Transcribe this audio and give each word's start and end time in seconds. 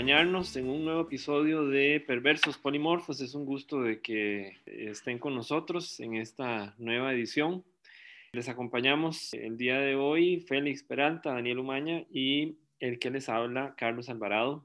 en 0.00 0.70
un 0.70 0.84
nuevo 0.86 1.02
episodio 1.02 1.66
de 1.66 2.00
Perversos 2.00 2.56
Polimorfos. 2.56 3.20
Es 3.20 3.34
un 3.34 3.44
gusto 3.44 3.82
de 3.82 4.00
que 4.00 4.56
estén 4.64 5.18
con 5.18 5.34
nosotros 5.34 6.00
en 6.00 6.14
esta 6.14 6.74
nueva 6.78 7.12
edición. 7.12 7.62
Les 8.32 8.48
acompañamos 8.48 9.34
el 9.34 9.58
día 9.58 9.78
de 9.78 9.96
hoy 9.96 10.40
Félix 10.40 10.82
Peralta, 10.82 11.34
Daniel 11.34 11.58
Umaña 11.58 12.06
y 12.10 12.56
el 12.78 12.98
que 12.98 13.10
les 13.10 13.28
habla, 13.28 13.74
Carlos 13.76 14.08
Alvarado. 14.08 14.64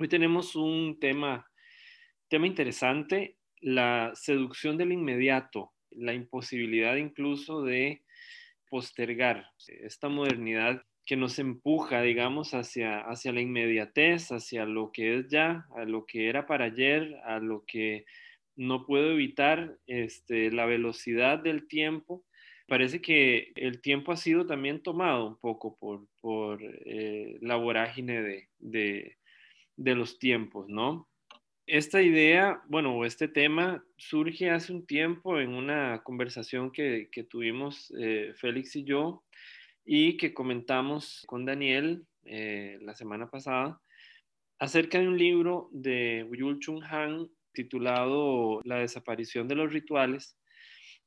Hoy 0.00 0.08
tenemos 0.08 0.56
un 0.56 0.98
tema, 0.98 1.48
tema 2.26 2.48
interesante, 2.48 3.36
la 3.60 4.10
seducción 4.16 4.76
del 4.76 4.90
inmediato, 4.90 5.74
la 5.92 6.12
imposibilidad 6.12 6.96
incluso 6.96 7.62
de 7.62 8.02
postergar 8.68 9.46
esta 9.68 10.08
modernidad 10.08 10.82
que 11.06 11.16
nos 11.16 11.38
empuja, 11.38 12.02
digamos, 12.02 12.52
hacia, 12.52 13.00
hacia 13.00 13.32
la 13.32 13.40
inmediatez, 13.40 14.32
hacia 14.32 14.66
lo 14.66 14.90
que 14.90 15.18
es 15.18 15.28
ya, 15.28 15.64
a 15.76 15.84
lo 15.84 16.04
que 16.04 16.28
era 16.28 16.46
para 16.46 16.64
ayer, 16.64 17.14
a 17.24 17.38
lo 17.38 17.64
que 17.64 18.04
no 18.56 18.84
puedo 18.84 19.12
evitar, 19.12 19.78
este, 19.86 20.50
la 20.50 20.66
velocidad 20.66 21.38
del 21.38 21.68
tiempo. 21.68 22.24
Parece 22.66 23.00
que 23.00 23.52
el 23.54 23.80
tiempo 23.80 24.10
ha 24.10 24.16
sido 24.16 24.46
también 24.46 24.82
tomado 24.82 25.28
un 25.28 25.38
poco 25.38 25.76
por, 25.78 26.08
por 26.20 26.58
eh, 26.62 27.38
la 27.40 27.54
vorágine 27.54 28.22
de, 28.22 28.48
de, 29.76 29.94
los 29.94 30.18
tiempos, 30.18 30.68
¿no? 30.68 31.08
Esta 31.68 32.02
idea, 32.02 32.62
bueno, 32.68 33.04
este 33.04 33.28
tema 33.28 33.84
surge 33.96 34.50
hace 34.50 34.72
un 34.72 34.86
tiempo 34.86 35.38
en 35.38 35.50
una 35.50 36.02
conversación 36.02 36.72
que, 36.72 37.08
que 37.12 37.22
tuvimos 37.22 37.92
eh, 37.96 38.32
Félix 38.36 38.74
y 38.74 38.84
yo 38.84 39.22
y 39.86 40.16
que 40.16 40.34
comentamos 40.34 41.22
con 41.26 41.46
Daniel 41.46 42.04
eh, 42.24 42.78
la 42.82 42.94
semana 42.94 43.30
pasada 43.30 43.80
acerca 44.58 44.98
de 44.98 45.08
un 45.08 45.16
libro 45.16 45.68
de 45.72 46.28
Yul 46.32 46.58
Chung 46.58 46.82
Han 46.84 47.28
titulado 47.52 48.60
La 48.64 48.78
desaparición 48.78 49.48
de 49.48 49.54
los 49.54 49.72
rituales, 49.72 50.36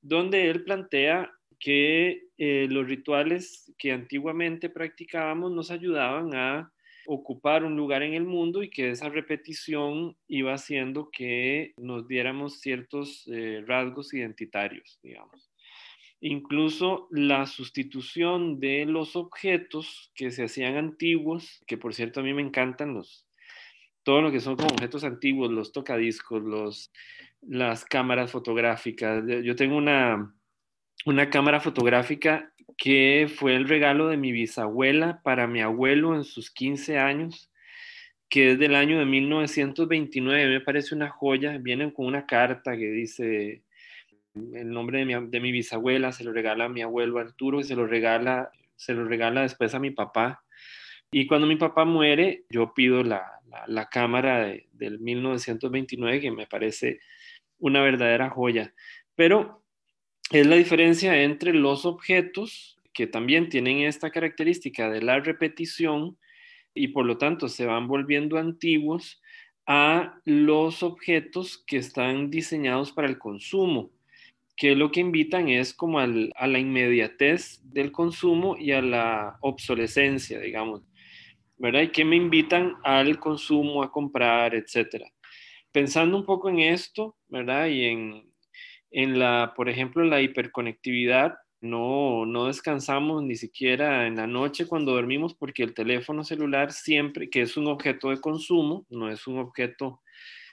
donde 0.01 0.49
él 0.49 0.63
plantea 0.63 1.31
que 1.59 2.23
eh, 2.37 2.67
los 2.69 2.87
rituales 2.87 3.71
que 3.77 3.91
antiguamente 3.91 4.69
practicábamos 4.69 5.51
nos 5.51 5.71
ayudaban 5.71 6.33
a 6.33 6.71
ocupar 7.05 7.65
un 7.65 7.75
lugar 7.75 8.03
en 8.03 8.13
el 8.13 8.23
mundo 8.23 8.63
y 8.63 8.69
que 8.69 8.91
esa 8.91 9.09
repetición 9.09 10.15
iba 10.27 10.53
haciendo 10.53 11.09
que 11.11 11.73
nos 11.77 12.07
diéramos 12.07 12.61
ciertos 12.61 13.27
eh, 13.27 13.63
rasgos 13.65 14.13
identitarios, 14.13 14.99
digamos. 15.03 15.48
Incluso 16.21 17.07
la 17.11 17.45
sustitución 17.45 18.59
de 18.59 18.85
los 18.85 19.15
objetos 19.15 20.11
que 20.15 20.31
se 20.31 20.43
hacían 20.43 20.75
antiguos, 20.75 21.61
que 21.65 21.77
por 21.77 21.93
cierto 21.93 22.19
a 22.19 22.23
mí 22.23 22.33
me 22.33 22.41
encantan 22.41 22.93
los, 22.93 23.25
todo 24.03 24.21
lo 24.21 24.31
que 24.31 24.41
son 24.41 24.55
como 24.55 24.69
objetos 24.69 25.03
antiguos, 25.03 25.51
los 25.51 25.71
tocadiscos, 25.71 26.43
los, 26.43 26.91
las 27.41 27.85
cámaras 27.85 28.31
fotográficas. 28.31 29.23
Yo 29.43 29.55
tengo 29.55 29.77
una, 29.77 30.35
una 31.05 31.29
cámara 31.29 31.59
fotográfica 31.59 32.53
que 32.77 33.27
fue 33.33 33.55
el 33.55 33.67
regalo 33.67 34.07
de 34.07 34.17
mi 34.17 34.31
bisabuela 34.31 35.21
para 35.23 35.47
mi 35.47 35.61
abuelo 35.61 36.15
en 36.15 36.23
sus 36.23 36.51
15 36.51 36.97
años, 36.97 37.51
que 38.29 38.51
es 38.51 38.59
del 38.59 38.75
año 38.75 38.99
de 38.99 39.05
1929, 39.05 40.47
me 40.49 40.61
parece 40.61 40.95
una 40.95 41.09
joya, 41.09 41.57
vienen 41.57 41.91
con 41.91 42.05
una 42.05 42.25
carta 42.25 42.77
que 42.77 42.91
dice 42.91 43.63
el 44.53 44.69
nombre 44.69 44.99
de 44.99 45.05
mi, 45.05 45.27
de 45.27 45.39
mi 45.39 45.51
bisabuela, 45.51 46.11
se 46.11 46.23
lo 46.23 46.33
regala 46.33 46.65
a 46.65 46.69
mi 46.69 46.81
abuelo 46.81 47.19
Arturo 47.19 47.59
y 47.59 47.63
se 47.63 47.75
lo 47.75 47.87
regala, 47.87 48.51
se 48.75 48.93
lo 48.93 49.05
regala 49.05 49.41
después 49.41 49.73
a 49.75 49.79
mi 49.79 49.91
papá. 49.91 50.43
Y 51.11 51.27
cuando 51.27 51.47
mi 51.47 51.55
papá 51.55 51.85
muere, 51.85 52.43
yo 52.49 52.73
pido 52.73 53.03
la, 53.03 53.39
la, 53.47 53.63
la 53.67 53.89
cámara 53.89 54.45
de, 54.45 54.67
del 54.73 54.99
1929, 54.99 56.21
que 56.21 56.31
me 56.31 56.47
parece 56.47 56.99
una 57.57 57.81
verdadera 57.81 58.29
joya. 58.29 58.73
Pero 59.15 59.63
es 60.31 60.45
la 60.45 60.55
diferencia 60.55 61.21
entre 61.23 61.53
los 61.53 61.85
objetos 61.85 62.77
que 62.93 63.07
también 63.07 63.49
tienen 63.49 63.79
esta 63.79 64.11
característica 64.11 64.89
de 64.89 65.01
la 65.01 65.19
repetición 65.19 66.17
y 66.73 66.89
por 66.89 67.05
lo 67.05 67.17
tanto 67.17 67.47
se 67.47 67.65
van 67.65 67.87
volviendo 67.87 68.37
antiguos 68.37 69.21
a 69.65 70.19
los 70.25 70.83
objetos 70.83 71.63
que 71.65 71.77
están 71.77 72.29
diseñados 72.29 72.91
para 72.91 73.07
el 73.07 73.19
consumo, 73.19 73.91
que 74.59 74.75
lo 74.75 74.91
que 74.91 74.99
invitan 74.99 75.47
es 75.47 75.73
como 75.73 75.99
al, 75.99 76.33
a 76.35 76.45
la 76.45 76.59
inmediatez 76.59 77.61
del 77.63 77.93
consumo 77.93 78.57
y 78.59 78.73
a 78.73 78.81
la 78.81 79.37
obsolescencia, 79.39 80.37
digamos, 80.37 80.83
¿verdad? 81.57 81.83
Y 81.83 81.87
que 81.87 82.03
me 82.03 82.17
invitan 82.17 82.75
al 82.83 83.19
consumo, 83.19 83.81
a 83.81 83.89
comprar, 83.89 84.53
etcétera. 84.53 85.09
Pensando 85.71 86.17
un 86.17 86.25
poco 86.25 86.49
en 86.49 86.59
esto, 86.59 87.15
¿verdad? 87.29 87.67
Y 87.67 87.85
en, 87.85 88.33
en 88.91 89.17
la, 89.17 89.53
por 89.55 89.69
ejemplo, 89.69 90.03
la 90.03 90.21
hiperconectividad, 90.21 91.35
no, 91.61 92.25
no 92.25 92.47
descansamos 92.47 93.23
ni 93.23 93.37
siquiera 93.37 94.07
en 94.07 94.17
la 94.17 94.27
noche 94.27 94.67
cuando 94.67 94.93
dormimos 94.93 95.35
porque 95.35 95.63
el 95.63 95.73
teléfono 95.73 96.25
celular 96.25 96.73
siempre, 96.73 97.29
que 97.29 97.43
es 97.43 97.55
un 97.55 97.67
objeto 97.67 98.09
de 98.09 98.19
consumo, 98.19 98.85
no 98.89 99.09
es 99.09 99.25
un 99.25 99.37
objeto 99.37 100.01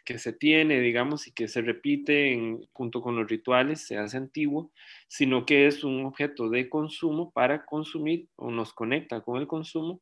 que 0.07 0.19
se 0.19 0.33
tiene, 0.33 0.81
digamos, 0.81 1.27
y 1.27 1.33
que 1.33 1.49
se 1.49 1.61
repite 1.61 2.59
junto 2.73 3.03
con 3.03 3.17
los 3.17 3.29
rituales, 3.29 3.87
se 3.87 3.99
hace 3.99 4.17
antiguo, 4.17 4.73
sino 5.09 5.45
que 5.45 5.67
es 5.67 5.85
un 5.85 6.07
objeto 6.07 6.49
de 6.49 6.71
consumo 6.71 7.33
para 7.33 7.67
consumir 7.67 8.29
o 8.37 8.51
nos 8.51 8.73
conecta 8.73 9.21
con 9.21 9.39
el 9.39 9.47
consumo, 9.47 10.01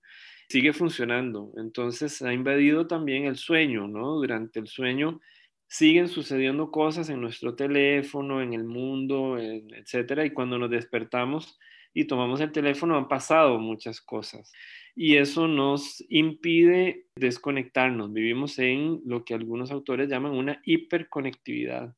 sigue 0.49 0.73
funcionando. 0.73 1.53
Entonces 1.57 2.23
ha 2.23 2.33
invadido 2.33 2.87
también 2.87 3.25
el 3.25 3.37
sueño, 3.37 3.89
¿no? 3.89 4.15
Durante 4.17 4.61
el 4.61 4.69
sueño 4.69 5.21
siguen 5.67 6.09
sucediendo 6.09 6.71
cosas 6.71 7.09
en 7.09 7.21
nuestro 7.21 7.57
teléfono, 7.57 8.43
en 8.43 8.53
el 8.53 8.65
mundo, 8.65 9.39
etcétera, 9.39 10.25
y 10.25 10.31
cuando 10.31 10.59
nos 10.59 10.71
despertamos 10.71 11.59
y 11.95 12.05
tomamos 12.05 12.41
el 12.41 12.53
teléfono 12.53 12.97
han 12.97 13.09
pasado 13.09 13.59
muchas 13.59 14.01
cosas. 14.01 14.53
Y 14.97 15.17
eso 15.17 15.49
nos 15.49 16.05
impide 16.09 17.07
desconectarnos. 17.17 18.13
Vivimos 18.13 18.59
en 18.59 19.01
lo 19.05 19.25
que 19.25 19.35
algunos 19.35 19.71
autores 19.71 20.09
llaman 20.09 20.33
una 20.33 20.61
hiperconectividad. 20.65 21.95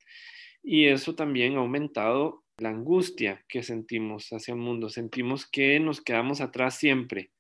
Y 0.63 0.87
eso 0.87 1.15
también 1.15 1.57
ha 1.57 1.59
aumentado 1.59 2.45
la 2.59 2.71
angustia 2.71 3.45
que 3.49 3.63
sentimos 3.63 4.31
hacia 4.33 4.55
el 4.55 4.61
mundo. 4.61 4.89
Sentimos 4.89 5.47
que 5.49 5.79
nos 5.79 6.01
quedamos 6.01 6.41
atrás 6.41 6.79
siempre 6.79 7.31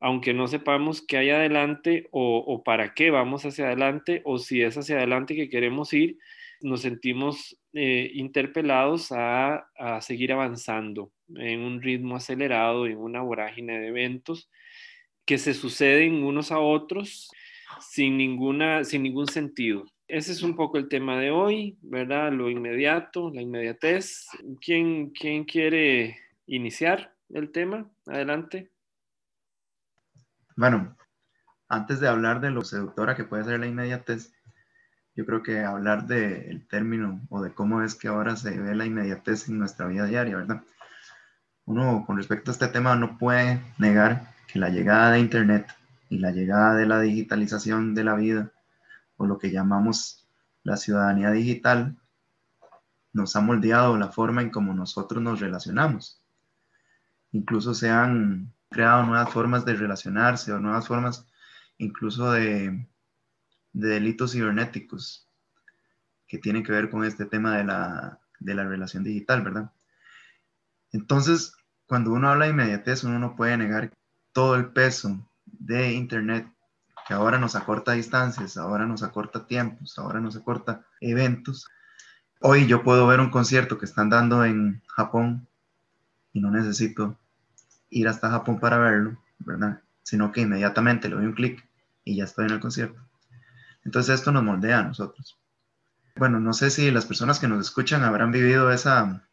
aunque 0.00 0.32
no 0.32 0.46
sepamos 0.46 1.02
qué 1.02 1.18
hay 1.18 1.30
adelante 1.30 2.08
o, 2.12 2.62
para 2.64 2.94
qué 2.94 3.10
vamos 3.10 3.44
hacia 3.44 3.66
adelante 3.66 4.22
o 4.24 4.38
si 4.38 4.62
es 4.62 4.76
hacia 4.78 4.96
adelante 4.96 5.34
que 5.34 5.48
queremos 5.48 5.92
ir, 5.92 6.18
nos 6.60 6.82
sentimos 6.82 7.58
eh, 7.72 8.10
interpelados 8.14 9.12
a, 9.12 9.66
seguir 10.00 10.32
avanzando 10.32 11.12
en 11.36 11.60
un 11.60 11.82
ritmo 11.82 12.16
acelerado, 12.16 12.86
en 12.86 12.98
una 12.98 13.22
vorágine 13.22 13.78
de 13.78 13.88
eventos 13.88 14.48
que 15.28 15.36
se 15.36 15.52
suceden 15.52 16.24
unos 16.24 16.50
a 16.50 16.58
otros 16.58 17.30
sin, 17.80 18.16
ninguna, 18.16 18.82
sin 18.84 19.02
ningún 19.02 19.28
sentido. 19.28 19.84
Ese 20.08 20.32
es 20.32 20.42
un 20.42 20.56
poco 20.56 20.78
el 20.78 20.88
tema 20.88 21.18
de 21.18 21.30
hoy, 21.30 21.76
¿verdad? 21.82 22.32
Lo 22.32 22.48
inmediato, 22.48 23.30
la 23.30 23.42
inmediatez. 23.42 24.26
¿Quién, 24.58 25.10
quién 25.10 25.44
quiere 25.44 26.16
iniciar 26.46 27.14
el 27.28 27.52
tema? 27.52 27.90
Adelante. 28.06 28.70
Bueno, 30.56 30.96
antes 31.68 32.00
de 32.00 32.08
hablar 32.08 32.40
de 32.40 32.50
lo 32.50 32.64
seductora 32.64 33.14
que 33.14 33.24
puede 33.24 33.44
ser 33.44 33.60
la 33.60 33.66
inmediatez, 33.66 34.32
yo 35.14 35.26
creo 35.26 35.42
que 35.42 35.60
hablar 35.60 36.06
del 36.06 36.66
término 36.68 37.20
o 37.28 37.42
de 37.42 37.52
cómo 37.52 37.82
es 37.82 37.94
que 37.94 38.08
ahora 38.08 38.34
se 38.34 38.58
ve 38.58 38.74
la 38.74 38.86
inmediatez 38.86 39.50
en 39.50 39.58
nuestra 39.58 39.88
vida 39.88 40.06
diaria, 40.06 40.36
¿verdad? 40.36 40.62
Uno 41.66 42.04
con 42.06 42.16
respecto 42.16 42.50
a 42.50 42.52
este 42.52 42.68
tema 42.68 42.96
no 42.96 43.18
puede 43.18 43.60
negar 43.76 44.37
que 44.48 44.58
la 44.58 44.70
llegada 44.70 45.12
de 45.12 45.20
Internet 45.20 45.68
y 46.08 46.18
la 46.18 46.32
llegada 46.32 46.74
de 46.74 46.86
la 46.86 47.00
digitalización 47.00 47.94
de 47.94 48.02
la 48.02 48.14
vida, 48.14 48.50
o 49.18 49.26
lo 49.26 49.38
que 49.38 49.50
llamamos 49.50 50.26
la 50.64 50.76
ciudadanía 50.76 51.30
digital, 51.30 51.96
nos 53.12 53.36
ha 53.36 53.40
moldeado 53.40 53.96
la 53.98 54.08
forma 54.08 54.42
en 54.42 54.50
cómo 54.50 54.74
nosotros 54.74 55.22
nos 55.22 55.40
relacionamos. 55.40 56.22
Incluso 57.32 57.74
se 57.74 57.90
han 57.90 58.52
creado 58.70 59.04
nuevas 59.04 59.30
formas 59.30 59.64
de 59.64 59.74
relacionarse 59.74 60.52
o 60.52 60.60
nuevas 60.60 60.86
formas 60.86 61.26
incluso 61.78 62.32
de, 62.32 62.86
delitos 63.72 64.32
cibernéticos 64.32 65.26
que 66.26 66.38
tienen 66.38 66.62
que 66.62 66.72
ver 66.72 66.90
con 66.90 67.04
este 67.04 67.26
tema 67.26 67.56
de 67.56 67.64
la, 67.64 68.18
de 68.40 68.54
la 68.54 68.64
relación 68.64 69.04
digital, 69.04 69.42
¿verdad? 69.42 69.72
Entonces, 70.92 71.54
cuando 71.86 72.12
uno 72.12 72.30
habla 72.30 72.46
de 72.46 72.52
inmediatez, 72.52 73.04
uno 73.04 73.18
no 73.18 73.36
puede 73.36 73.56
negar 73.56 73.92
todo 74.38 74.54
el 74.54 74.66
peso 74.66 75.28
de 75.46 75.94
Internet 75.94 76.48
que 77.08 77.12
ahora 77.12 77.40
nos 77.40 77.56
acorta 77.56 77.94
distancias, 77.94 78.56
ahora 78.56 78.86
nos 78.86 79.02
acorta 79.02 79.48
tiempos, 79.48 79.98
ahora 79.98 80.20
nos 80.20 80.36
acorta 80.36 80.86
eventos. 81.00 81.66
Hoy 82.40 82.68
yo 82.68 82.84
puedo 82.84 83.04
ver 83.08 83.18
un 83.18 83.30
concierto 83.30 83.78
que 83.78 83.84
están 83.84 84.10
dando 84.10 84.44
en 84.44 84.80
Japón 84.86 85.48
y 86.32 86.38
no 86.38 86.52
necesito 86.52 87.18
ir 87.90 88.06
hasta 88.06 88.30
Japón 88.30 88.60
para 88.60 88.78
verlo, 88.78 89.20
¿verdad? 89.40 89.80
Sino 90.04 90.30
que 90.30 90.42
inmediatamente 90.42 91.08
le 91.08 91.16
doy 91.16 91.26
un 91.26 91.34
clic 91.34 91.68
y 92.04 92.14
ya 92.14 92.22
estoy 92.22 92.44
en 92.44 92.52
el 92.52 92.60
concierto. 92.60 93.00
Entonces 93.84 94.20
esto 94.20 94.30
nos 94.30 94.44
moldea 94.44 94.78
a 94.78 94.84
nosotros. 94.84 95.36
Bueno, 96.14 96.38
no 96.38 96.52
sé 96.52 96.70
si 96.70 96.92
las 96.92 97.06
personas 97.06 97.40
que 97.40 97.48
nos 97.48 97.58
escuchan 97.58 98.04
habrán 98.04 98.30
vivido 98.30 98.70
esa, 98.70 99.28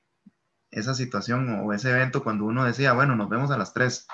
esa 0.72 0.96
situación 0.96 1.62
o 1.64 1.74
ese 1.74 1.92
evento 1.92 2.24
cuando 2.24 2.46
uno 2.46 2.66
decía, 2.66 2.94
bueno, 2.94 3.16
nos 3.16 3.30
vemos 3.30 3.52
a 3.52 3.58
las 3.60 3.72
3. 3.72 4.08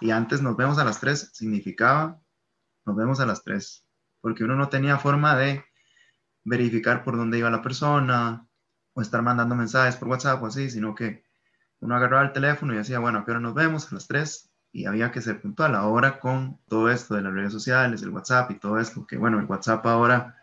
Y 0.00 0.10
antes 0.10 0.42
nos 0.42 0.56
vemos 0.56 0.78
a 0.78 0.84
las 0.84 1.00
3 1.00 1.30
significaba 1.32 2.20
nos 2.86 2.96
vemos 2.96 3.20
a 3.20 3.26
las 3.26 3.42
3, 3.44 3.84
porque 4.20 4.44
uno 4.44 4.56
no 4.56 4.68
tenía 4.68 4.98
forma 4.98 5.36
de 5.36 5.64
verificar 6.44 7.04
por 7.04 7.16
dónde 7.16 7.38
iba 7.38 7.50
la 7.50 7.62
persona 7.62 8.46
o 8.94 9.02
estar 9.02 9.22
mandando 9.22 9.54
mensajes 9.54 9.96
por 9.96 10.08
WhatsApp 10.08 10.42
o 10.42 10.46
así, 10.46 10.70
sino 10.70 10.94
que 10.94 11.24
uno 11.80 11.94
agarraba 11.94 12.24
el 12.24 12.32
teléfono 12.32 12.74
y 12.74 12.78
decía, 12.78 12.98
bueno, 12.98 13.20
¿a 13.20 13.24
qué 13.24 13.34
nos 13.34 13.54
vemos? 13.54 13.90
A 13.90 13.94
las 13.94 14.08
3 14.08 14.50
y 14.72 14.86
había 14.86 15.10
que 15.10 15.20
ser 15.20 15.40
puntual. 15.40 15.74
Ahora 15.74 16.18
con 16.18 16.58
todo 16.68 16.90
esto 16.90 17.14
de 17.14 17.22
las 17.22 17.32
redes 17.32 17.52
sociales, 17.52 18.02
el 18.02 18.10
WhatsApp 18.10 18.50
y 18.50 18.54
todo 18.54 18.78
esto, 18.78 19.06
que 19.06 19.16
bueno, 19.16 19.38
el 19.38 19.46
WhatsApp 19.46 19.84
ahora, 19.86 20.36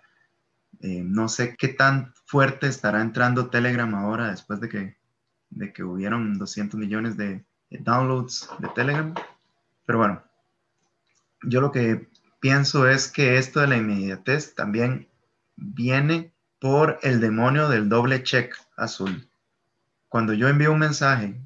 eh, 0.81 1.01
no 1.03 1.27
sé 1.27 1.55
qué 1.57 1.69
tan 1.69 2.13
fuerte 2.25 2.67
estará 2.67 3.01
entrando 3.01 3.49
Telegram 3.49 3.93
ahora 3.95 4.29
después 4.29 4.59
de 4.59 4.69
que, 4.69 4.97
de 5.49 5.73
que 5.73 5.83
hubieron 5.83 6.37
200 6.37 6.79
millones 6.79 7.17
de 7.17 7.45
downloads 7.69 8.49
de 8.59 8.69
Telegram. 8.69 9.13
Pero 9.87 9.99
bueno, 9.99 10.21
yo 11.43 11.61
lo 11.61 11.71
que 11.71 12.09
pienso 12.41 12.89
es 12.89 13.09
que 13.09 13.37
esto 13.37 13.61
de 13.61 13.67
la 13.67 13.77
inmediatez 13.77 14.53
también 14.53 15.07
viene 15.55 16.33
por 16.59 16.99
el 17.03 17.21
demonio 17.21 17.69
del 17.69 17.87
doble 17.87 18.21
check 18.21 18.53
azul. 18.75 19.29
Cuando 20.09 20.33
yo 20.33 20.49
envío 20.49 20.73
un 20.73 20.79
mensaje 20.79 21.39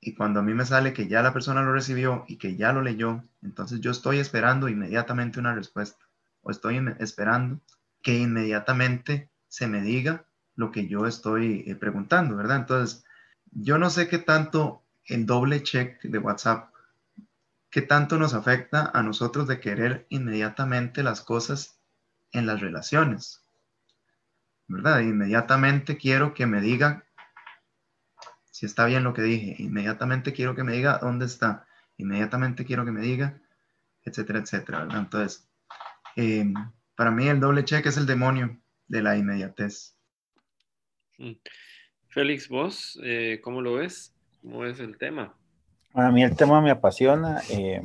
y 0.00 0.14
cuando 0.14 0.38
a 0.38 0.42
mí 0.44 0.54
me 0.54 0.64
sale 0.64 0.92
que 0.92 1.08
ya 1.08 1.22
la 1.22 1.32
persona 1.32 1.62
lo 1.62 1.72
recibió 1.72 2.24
y 2.28 2.36
que 2.36 2.54
ya 2.54 2.72
lo 2.72 2.82
leyó, 2.82 3.24
entonces 3.42 3.80
yo 3.80 3.90
estoy 3.90 4.18
esperando 4.18 4.68
inmediatamente 4.68 5.40
una 5.40 5.56
respuesta 5.56 6.06
o 6.42 6.52
estoy 6.52 6.80
esperando 7.00 7.60
que 8.00 8.16
inmediatamente 8.16 9.28
se 9.48 9.66
me 9.66 9.82
diga 9.82 10.24
lo 10.54 10.70
que 10.70 10.86
yo 10.86 11.04
estoy 11.06 11.64
eh, 11.66 11.74
preguntando, 11.74 12.36
¿verdad? 12.36 12.58
Entonces, 12.58 13.04
yo 13.50 13.76
no 13.76 13.90
sé 13.90 14.06
qué 14.06 14.18
tanto 14.18 14.84
el 15.06 15.26
doble 15.26 15.64
check 15.64 16.00
de 16.02 16.18
WhatsApp 16.18 16.70
¿Qué 17.78 17.86
tanto 17.86 18.18
nos 18.18 18.34
afecta 18.34 18.90
a 18.92 19.04
nosotros 19.04 19.46
de 19.46 19.60
querer 19.60 20.04
inmediatamente 20.08 21.04
las 21.04 21.20
cosas 21.20 21.80
en 22.32 22.44
las 22.44 22.60
relaciones? 22.60 23.48
¿Verdad? 24.66 24.98
Inmediatamente 24.98 25.96
quiero 25.96 26.34
que 26.34 26.46
me 26.46 26.60
diga 26.60 27.06
si 28.50 28.66
está 28.66 28.84
bien 28.86 29.04
lo 29.04 29.14
que 29.14 29.22
dije. 29.22 29.54
Inmediatamente 29.62 30.32
quiero 30.32 30.56
que 30.56 30.64
me 30.64 30.72
diga 30.72 30.98
dónde 30.98 31.26
está. 31.26 31.68
Inmediatamente 31.98 32.64
quiero 32.64 32.84
que 32.84 32.90
me 32.90 33.00
diga, 33.00 33.40
etcétera, 34.02 34.40
etcétera. 34.40 34.88
Entonces, 34.94 35.48
eh, 36.16 36.52
para 36.96 37.12
mí 37.12 37.28
el 37.28 37.38
doble 37.38 37.64
cheque 37.64 37.90
es 37.90 37.96
el 37.96 38.06
demonio 38.06 38.60
de 38.88 39.02
la 39.02 39.16
inmediatez. 39.16 39.96
Mm. 41.18 41.34
Félix, 42.08 42.48
vos, 42.48 42.98
eh, 43.04 43.40
¿cómo 43.40 43.62
lo 43.62 43.74
ves? 43.74 44.16
¿Cómo 44.42 44.64
es 44.64 44.80
el 44.80 44.98
tema? 44.98 45.38
A 45.94 46.10
mí 46.10 46.22
el 46.22 46.36
tema 46.36 46.60
me 46.60 46.70
apasiona. 46.70 47.40
Eh, 47.50 47.82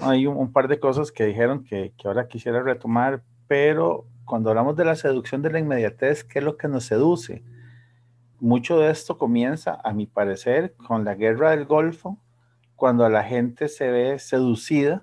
hay 0.00 0.26
un, 0.26 0.52
par 0.52 0.68
de 0.68 0.78
cosas 0.78 1.12
que 1.12 1.24
dijeron 1.24 1.64
que, 1.64 1.92
que, 1.96 2.08
ahora 2.08 2.28
quisiera 2.28 2.62
retomar, 2.62 3.22
pero 3.46 4.06
cuando 4.24 4.50
hablamos 4.50 4.76
de 4.76 4.84
la 4.84 4.94
seducción 4.94 5.42
de 5.42 5.50
la 5.50 5.58
inmediatez, 5.58 6.24
¿qué 6.24 6.38
es 6.38 6.44
lo 6.44 6.56
que 6.56 6.68
nos 6.68 6.84
seduce? 6.84 7.42
Mucho 8.40 8.78
de 8.78 8.90
esto 8.90 9.18
comienza, 9.18 9.80
a 9.82 9.92
mi 9.92 10.06
parecer, 10.06 10.74
con 10.86 11.04
la 11.04 11.14
guerra 11.14 11.50
del 11.50 11.64
Golfo, 11.64 12.18
cuando 12.76 13.08
la 13.08 13.24
gente 13.24 13.68
se 13.68 13.90
ve 13.90 14.18
seducida, 14.20 15.02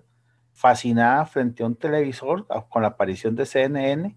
fascinada 0.54 1.26
frente 1.26 1.64
a 1.64 1.66
un 1.66 1.76
televisor 1.76 2.48
con 2.70 2.82
la 2.82 2.90
aparición 2.90 3.36
de 3.36 3.46
CNN 3.46 4.16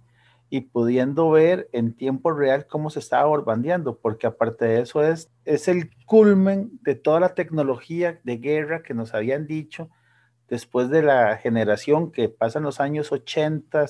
y 0.51 0.63
pudiendo 0.63 1.31
ver 1.31 1.69
en 1.73 1.95
tiempo 1.95 2.33
real 2.33 2.67
cómo 2.67 2.91
se 2.91 3.01
estaba 3.01 3.27
borbandeando, 3.27 3.99
porque 3.99 4.27
aparte 4.27 4.65
de 4.65 4.81
eso 4.81 5.03
es, 5.03 5.31
es 5.45 5.69
el 5.69 5.91
culmen 6.07 6.71
de 6.83 6.95
toda 6.95 7.21
la 7.21 7.35
tecnología 7.35 8.21
de 8.25 8.39
guerra 8.39 8.83
que 8.83 8.95
nos 8.95 9.15
habían 9.15 9.47
dicho 9.47 9.91
después 10.49 10.89
de 10.89 11.03
la 11.03 11.37
generación 11.37 12.11
que 12.11 12.29
pasa 12.31 12.59
en 12.59 12.65
los 12.65 12.81
años 12.81 13.13
80, 13.13 13.87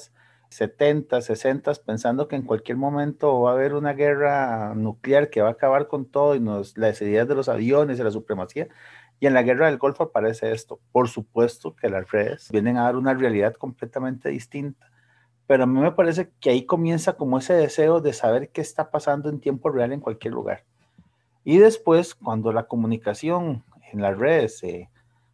70, 0.50 1.20
60, 1.20 1.72
pensando 1.86 2.26
que 2.26 2.36
en 2.36 2.42
cualquier 2.42 2.76
momento 2.76 3.42
va 3.42 3.50
a 3.50 3.54
haber 3.54 3.74
una 3.74 3.92
guerra 3.92 4.74
nuclear 4.74 5.30
que 5.30 5.42
va 5.42 5.48
a 5.48 5.52
acabar 5.52 5.86
con 5.86 6.10
todo 6.10 6.34
y 6.34 6.40
nos, 6.40 6.76
las 6.76 7.00
ideas 7.02 7.28
de 7.28 7.36
los 7.36 7.48
aviones 7.48 8.00
y 8.00 8.02
la 8.02 8.10
supremacía. 8.10 8.68
Y 9.20 9.26
en 9.26 9.34
la 9.34 9.42
guerra 9.42 9.66
del 9.66 9.78
Golfo 9.78 10.04
aparece 10.04 10.52
esto. 10.52 10.80
Por 10.92 11.08
supuesto 11.08 11.74
que 11.74 11.90
las 11.90 12.10
redes 12.10 12.48
vienen 12.50 12.76
a 12.76 12.84
dar 12.84 12.96
una 12.96 13.14
realidad 13.14 13.54
completamente 13.54 14.28
distinta 14.28 14.87
pero 15.48 15.64
a 15.64 15.66
mí 15.66 15.80
me 15.80 15.92
parece 15.92 16.30
que 16.40 16.50
ahí 16.50 16.66
comienza 16.66 17.14
como 17.14 17.38
ese 17.38 17.54
deseo 17.54 18.02
de 18.02 18.12
saber 18.12 18.50
qué 18.50 18.60
está 18.60 18.90
pasando 18.90 19.30
en 19.30 19.40
tiempo 19.40 19.70
real 19.70 19.94
en 19.94 20.00
cualquier 20.00 20.34
lugar. 20.34 20.64
Y 21.42 21.56
después, 21.56 22.14
cuando 22.14 22.52
la 22.52 22.64
comunicación 22.64 23.64
en 23.90 24.02
las 24.02 24.18
redes 24.18 24.62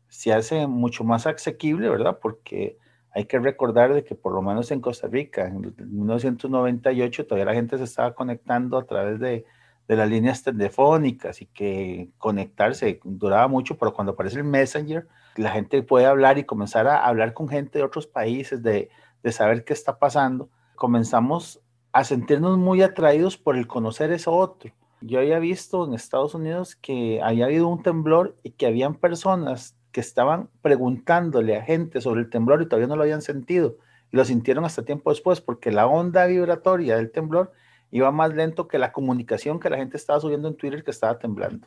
se 0.09 0.33
hace 0.33 0.69
mucho 0.69 1.03
más 1.03 1.27
asequible, 1.27 1.89
¿verdad? 1.89 2.21
Porque 2.23 2.79
hay 3.11 3.25
que 3.25 3.41
recordar 3.41 3.93
de 3.93 4.05
que 4.05 4.15
por 4.15 4.33
lo 4.33 4.41
menos 4.41 4.71
en 4.71 4.81
Costa 4.81 5.09
Rica, 5.09 5.49
en 5.49 5.75
1998, 5.79 7.27
todavía 7.27 7.47
la 7.47 7.55
gente 7.55 7.77
se 7.77 7.83
estaba 7.83 8.15
conectando 8.15 8.79
a 8.79 8.85
través 8.85 9.19
de, 9.19 9.45
de 9.89 9.97
las 9.97 10.09
líneas 10.09 10.45
telefónicas 10.45 11.43
y 11.43 11.47
que 11.47 12.11
conectarse 12.19 13.01
duraba 13.03 13.49
mucho, 13.49 13.77
pero 13.77 13.93
cuando 13.93 14.13
aparece 14.13 14.39
el 14.39 14.45
Messenger, 14.45 15.09
la 15.35 15.51
gente 15.51 15.83
puede 15.83 16.07
hablar 16.07 16.39
y 16.39 16.45
comenzar 16.45 16.87
a 16.87 17.05
hablar 17.05 17.35
con 17.35 17.49
gente 17.49 17.81
de 17.81 17.85
otros 17.85 18.07
países, 18.07 18.63
de, 18.63 18.91
de 19.25 19.33
saber 19.33 19.65
qué 19.65 19.73
está 19.73 19.99
pasando, 19.99 20.49
comenzamos 20.77 21.61
a 21.93 22.05
sentirnos 22.05 22.59
muy 22.59 22.83
atraídos 22.83 23.37
por 23.37 23.57
el 23.57 23.67
conocer 23.67 24.13
eso 24.13 24.33
otro. 24.33 24.71
Yo 25.01 25.19
había 25.19 25.39
visto 25.39 25.85
en 25.87 25.95
Estados 25.95 26.35
Unidos 26.35 26.77
que 26.77 27.21
había 27.23 27.47
habido 27.47 27.67
un 27.69 27.83
temblor 27.83 28.37
y 28.43 28.51
que 28.51 28.67
habían 28.67 28.95
personas 28.95 29.77
que 29.93 30.01
estaban 30.01 30.51
preguntándole 30.61 31.57
a 31.57 31.63
gente 31.63 32.01
sobre 32.01 32.21
el 32.21 32.31
temblor 32.31 32.63
y 32.63 32.67
todavía 32.67 32.89
no 32.89 32.97
lo 32.97 33.03
habían 33.03 33.23
sentido 33.23 33.77
y 34.13 34.17
lo 34.17 34.25
sintieron 34.25 34.65
hasta 34.65 34.85
tiempo 34.85 35.11
después 35.11 35.41
porque 35.41 35.73
la 35.73 35.87
onda 35.87 36.27
vibratoria 36.27 36.97
del 36.97 37.11
temblor 37.11 37.53
iba 37.91 38.11
más 38.11 38.35
lento 38.35 38.69
que 38.69 38.79
la 38.79 38.93
comunicación 38.93 39.59
que 39.59 39.71
la 39.71 39.77
gente 39.77 39.97
estaba 39.97 40.21
subiendo 40.21 40.49
en 40.49 40.57
Twitter 40.57 40.85
que 40.85 40.91
estaba 40.91 41.19
temblando. 41.19 41.67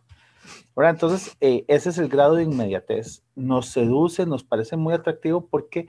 Ahora, 0.76 0.90
entonces, 0.90 1.36
eh, 1.42 1.66
ese 1.68 1.90
es 1.90 1.98
el 1.98 2.10
grado 2.10 2.36
de 2.36 2.44
inmediatez. 2.44 3.24
Nos 3.36 3.68
seduce, 3.70 4.26
nos 4.26 4.44
parece 4.44 4.78
muy 4.78 4.94
atractivo 4.94 5.48
porque 5.48 5.88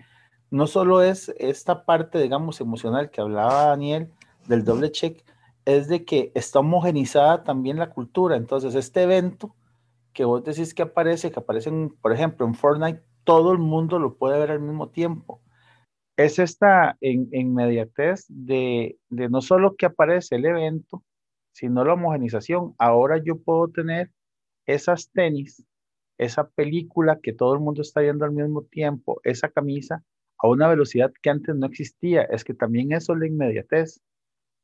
no 0.50 0.66
solo 0.66 1.02
es 1.02 1.28
esta 1.38 1.84
parte, 1.84 2.20
digamos, 2.20 2.60
emocional 2.60 3.10
que 3.10 3.20
hablaba 3.20 3.66
Daniel 3.66 4.10
del 4.46 4.64
doble 4.64 4.90
check, 4.90 5.22
es 5.64 5.88
de 5.88 6.04
que 6.04 6.32
está 6.34 6.60
homogenizada 6.60 7.44
también 7.44 7.78
la 7.78 7.90
cultura. 7.90 8.36
Entonces, 8.36 8.74
este 8.74 9.02
evento 9.02 9.54
que 10.12 10.24
vos 10.24 10.42
decís 10.42 10.74
que 10.74 10.82
aparece, 10.82 11.30
que 11.30 11.40
aparece, 11.40 11.70
por 12.00 12.12
ejemplo, 12.12 12.46
en 12.46 12.54
Fortnite, 12.54 13.02
todo 13.24 13.52
el 13.52 13.58
mundo 13.58 13.98
lo 13.98 14.16
puede 14.16 14.38
ver 14.38 14.50
al 14.50 14.60
mismo 14.60 14.88
tiempo. 14.88 15.42
Es 16.16 16.38
esta 16.38 16.96
en, 17.00 17.28
inmediatez 17.32 18.24
de, 18.28 18.98
de 19.10 19.28
no 19.28 19.42
solo 19.42 19.76
que 19.76 19.86
aparece 19.86 20.36
el 20.36 20.46
evento, 20.46 21.04
sino 21.52 21.84
la 21.84 21.92
homogenización. 21.92 22.74
Ahora 22.78 23.22
yo 23.22 23.38
puedo 23.38 23.68
tener 23.68 24.10
esas 24.66 25.10
tenis, 25.10 25.64
esa 26.18 26.48
película 26.48 27.20
que 27.22 27.32
todo 27.32 27.54
el 27.54 27.60
mundo 27.60 27.82
está 27.82 28.00
viendo 28.00 28.24
al 28.24 28.32
mismo 28.32 28.62
tiempo, 28.62 29.20
esa 29.24 29.48
camisa, 29.50 30.02
a 30.38 30.48
una 30.48 30.68
velocidad 30.68 31.12
que 31.22 31.30
antes 31.30 31.54
no 31.56 31.66
existía. 31.66 32.22
Es 32.22 32.44
que 32.44 32.54
también 32.54 32.92
eso 32.92 33.14
es 33.14 33.20
la 33.20 33.26
inmediatez. 33.26 34.00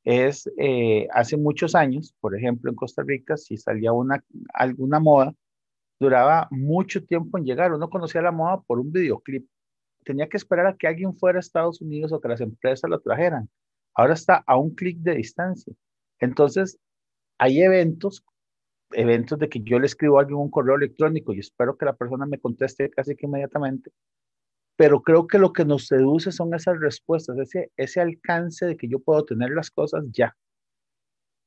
Es 0.04 0.50
eh, 0.58 1.08
hace 1.12 1.36
muchos 1.36 1.74
años, 1.74 2.14
por 2.20 2.36
ejemplo, 2.36 2.70
en 2.70 2.76
Costa 2.76 3.02
Rica, 3.02 3.36
si 3.36 3.56
salía 3.56 3.92
una, 3.92 4.22
alguna 4.52 5.00
moda, 5.00 5.34
duraba 5.98 6.48
mucho 6.50 7.04
tiempo 7.04 7.38
en 7.38 7.44
llegar. 7.44 7.72
Uno 7.72 7.88
conocía 7.90 8.22
la 8.22 8.32
moda 8.32 8.60
por 8.62 8.78
un 8.80 8.92
videoclip. 8.92 9.46
Tenía 10.04 10.28
que 10.28 10.36
esperar 10.36 10.66
a 10.66 10.76
que 10.76 10.86
alguien 10.86 11.16
fuera 11.16 11.38
a 11.38 11.40
Estados 11.40 11.80
Unidos 11.80 12.12
o 12.12 12.20
que 12.20 12.28
las 12.28 12.40
empresas 12.40 12.90
lo 12.90 13.00
trajeran. 13.00 13.48
Ahora 13.94 14.14
está 14.14 14.44
a 14.46 14.58
un 14.58 14.74
clic 14.74 14.98
de 14.98 15.14
distancia. 15.14 15.72
Entonces, 16.20 16.78
hay 17.38 17.62
eventos, 17.62 18.24
eventos 18.92 19.38
de 19.38 19.48
que 19.48 19.60
yo 19.60 19.78
le 19.78 19.86
escribo 19.86 20.18
a 20.18 20.22
alguien 20.22 20.38
un 20.38 20.50
correo 20.50 20.76
electrónico 20.76 21.32
y 21.32 21.40
espero 21.40 21.76
que 21.76 21.86
la 21.86 21.94
persona 21.94 22.26
me 22.26 22.38
conteste 22.38 22.90
casi 22.90 23.16
que 23.16 23.26
inmediatamente, 23.26 23.90
pero 24.76 25.02
creo 25.02 25.26
que 25.26 25.38
lo 25.38 25.52
que 25.52 25.64
nos 25.64 25.86
seduce 25.86 26.32
son 26.32 26.54
esas 26.54 26.78
respuestas, 26.80 27.38
ese, 27.38 27.70
ese 27.76 28.00
alcance 28.00 28.66
de 28.66 28.76
que 28.76 28.88
yo 28.88 28.98
puedo 28.98 29.24
tener 29.24 29.50
las 29.50 29.70
cosas 29.70 30.04
ya. 30.12 30.36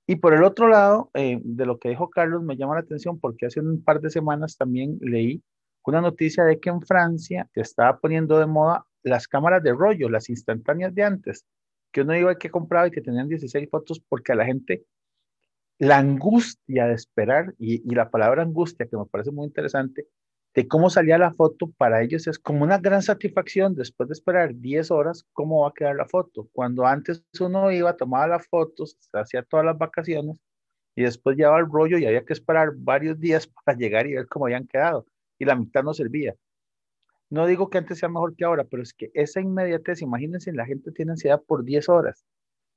Y 0.07 0.15
por 0.17 0.33
el 0.33 0.43
otro 0.43 0.69
lado, 0.69 1.11
eh, 1.13 1.39
de 1.43 1.65
lo 1.65 1.79
que 1.79 1.89
dijo 1.89 2.09
Carlos, 2.09 2.41
me 2.41 2.55
llama 2.55 2.75
la 2.75 2.81
atención 2.81 3.19
porque 3.19 3.47
hace 3.47 3.59
un 3.59 3.83
par 3.83 3.99
de 3.99 4.09
semanas 4.09 4.55
también 4.55 4.97
leí 5.01 5.43
una 5.87 6.01
noticia 6.01 6.43
de 6.43 6.59
que 6.59 6.69
en 6.69 6.81
Francia 6.81 7.49
se 7.53 7.61
estaba 7.61 7.97
poniendo 7.99 8.37
de 8.39 8.45
moda 8.45 8.85
las 9.03 9.27
cámaras 9.27 9.63
de 9.63 9.71
rollo, 9.71 10.09
las 10.09 10.29
instantáneas 10.29 10.93
de 10.93 11.03
antes, 11.03 11.45
que 11.91 12.01
uno 12.01 12.15
iba 12.15 12.37
que 12.37 12.49
compraba 12.49 12.87
y 12.87 12.91
que 12.91 13.01
tenían 13.01 13.29
16 13.29 13.69
fotos 13.69 14.01
porque 14.09 14.33
a 14.33 14.35
la 14.35 14.45
gente 14.45 14.83
la 15.79 15.97
angustia 15.97 16.87
de 16.87 16.93
esperar, 16.93 17.53
y, 17.57 17.89
y 17.89 17.95
la 17.95 18.09
palabra 18.09 18.43
angustia 18.43 18.87
que 18.87 18.97
me 18.97 19.05
parece 19.05 19.31
muy 19.31 19.45
interesante, 19.45 20.07
de 20.57 20.67
cómo 20.67 20.89
salía 20.89 21.19
la 21.19 21.31
foto, 21.31 21.71
para 21.77 22.01
ellos 22.01 22.25
es 22.25 22.39
como 22.39 22.63
una 22.63 22.79
gran 22.79 23.03
satisfacción 23.03 23.75
después 23.75 24.09
de 24.09 24.13
esperar 24.13 24.55
10 24.55 24.89
horas, 24.89 25.23
cómo 25.33 25.61
va 25.61 25.69
a 25.69 25.71
quedar 25.71 25.95
la 25.95 26.07
foto. 26.07 26.49
Cuando 26.51 26.87
antes 26.87 27.23
uno 27.39 27.71
iba, 27.71 27.95
tomaba 27.95 28.25
las 28.25 28.47
fotos, 28.47 28.97
hacía 29.13 29.43
todas 29.43 29.67
las 29.67 29.77
vacaciones 29.77 30.35
y 30.95 31.03
después 31.03 31.37
llevaba 31.37 31.59
el 31.59 31.67
rollo 31.71 31.99
y 31.99 32.07
había 32.07 32.25
que 32.25 32.33
esperar 32.33 32.71
varios 32.75 33.19
días 33.19 33.45
para 33.65 33.77
llegar 33.77 34.07
y 34.07 34.15
ver 34.15 34.27
cómo 34.27 34.47
habían 34.47 34.65
quedado. 34.65 35.05
Y 35.37 35.45
la 35.45 35.55
mitad 35.55 35.83
no 35.83 35.93
servía. 35.93 36.33
No 37.29 37.45
digo 37.45 37.69
que 37.69 37.77
antes 37.77 37.99
sea 37.99 38.09
mejor 38.09 38.35
que 38.35 38.45
ahora, 38.45 38.63
pero 38.63 38.81
es 38.81 38.95
que 38.95 39.11
esa 39.13 39.39
inmediatez, 39.39 40.01
imagínense, 40.01 40.51
la 40.53 40.65
gente 40.65 40.91
tiene 40.91 41.11
ansiedad 41.11 41.39
por 41.39 41.65
10 41.65 41.87
horas, 41.87 42.25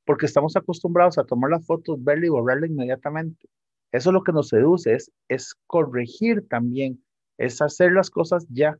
porque 0.05 0.27
estamos 0.27 0.55
acostumbrados 0.55 1.17
a 1.17 1.25
tomar 1.25 1.51
las 1.51 1.65
fotos, 1.65 1.97
verla 2.05 2.27
y 2.27 2.29
borrarla 2.29 2.67
inmediatamente. 2.67 3.49
Eso 3.91 4.11
es 4.11 4.13
lo 4.13 4.23
que 4.23 4.33
nos 4.33 4.49
seduce, 4.49 4.93
es, 4.93 5.11
es 5.29 5.55
corregir 5.67 6.47
también 6.47 7.03
es 7.41 7.63
hacer 7.63 7.93
las 7.93 8.11
cosas 8.11 8.47
ya, 8.51 8.79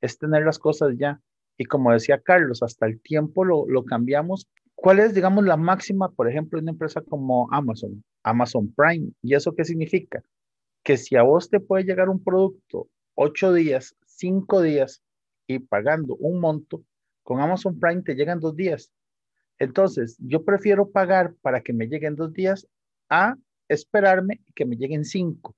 es 0.00 0.18
tener 0.18 0.42
las 0.44 0.58
cosas 0.58 0.94
ya. 0.96 1.20
Y 1.58 1.66
como 1.66 1.92
decía 1.92 2.20
Carlos, 2.20 2.62
hasta 2.62 2.86
el 2.86 3.00
tiempo 3.02 3.44
lo, 3.44 3.68
lo 3.68 3.84
cambiamos. 3.84 4.48
¿Cuál 4.74 5.00
es, 5.00 5.12
digamos, 5.12 5.44
la 5.44 5.58
máxima, 5.58 6.08
por 6.10 6.28
ejemplo, 6.28 6.58
de 6.58 6.62
una 6.62 6.72
empresa 6.72 7.02
como 7.02 7.52
Amazon, 7.52 8.02
Amazon 8.22 8.72
Prime? 8.74 9.10
¿Y 9.20 9.34
eso 9.34 9.54
qué 9.54 9.64
significa? 9.64 10.22
Que 10.82 10.96
si 10.96 11.16
a 11.16 11.22
vos 11.22 11.50
te 11.50 11.60
puede 11.60 11.84
llegar 11.84 12.08
un 12.08 12.24
producto 12.24 12.88
ocho 13.14 13.52
días, 13.52 13.94
cinco 14.06 14.62
días 14.62 15.02
y 15.46 15.58
pagando 15.58 16.16
un 16.16 16.40
monto, 16.40 16.84
con 17.22 17.40
Amazon 17.40 17.78
Prime 17.78 18.02
te 18.02 18.14
llegan 18.14 18.40
dos 18.40 18.56
días. 18.56 18.90
Entonces, 19.58 20.16
yo 20.18 20.46
prefiero 20.46 20.88
pagar 20.90 21.34
para 21.42 21.60
que 21.60 21.74
me 21.74 21.88
lleguen 21.88 22.16
dos 22.16 22.32
días 22.32 22.66
a 23.10 23.36
esperarme 23.68 24.40
que 24.54 24.64
me 24.64 24.76
lleguen 24.76 25.04
cinco. 25.04 25.57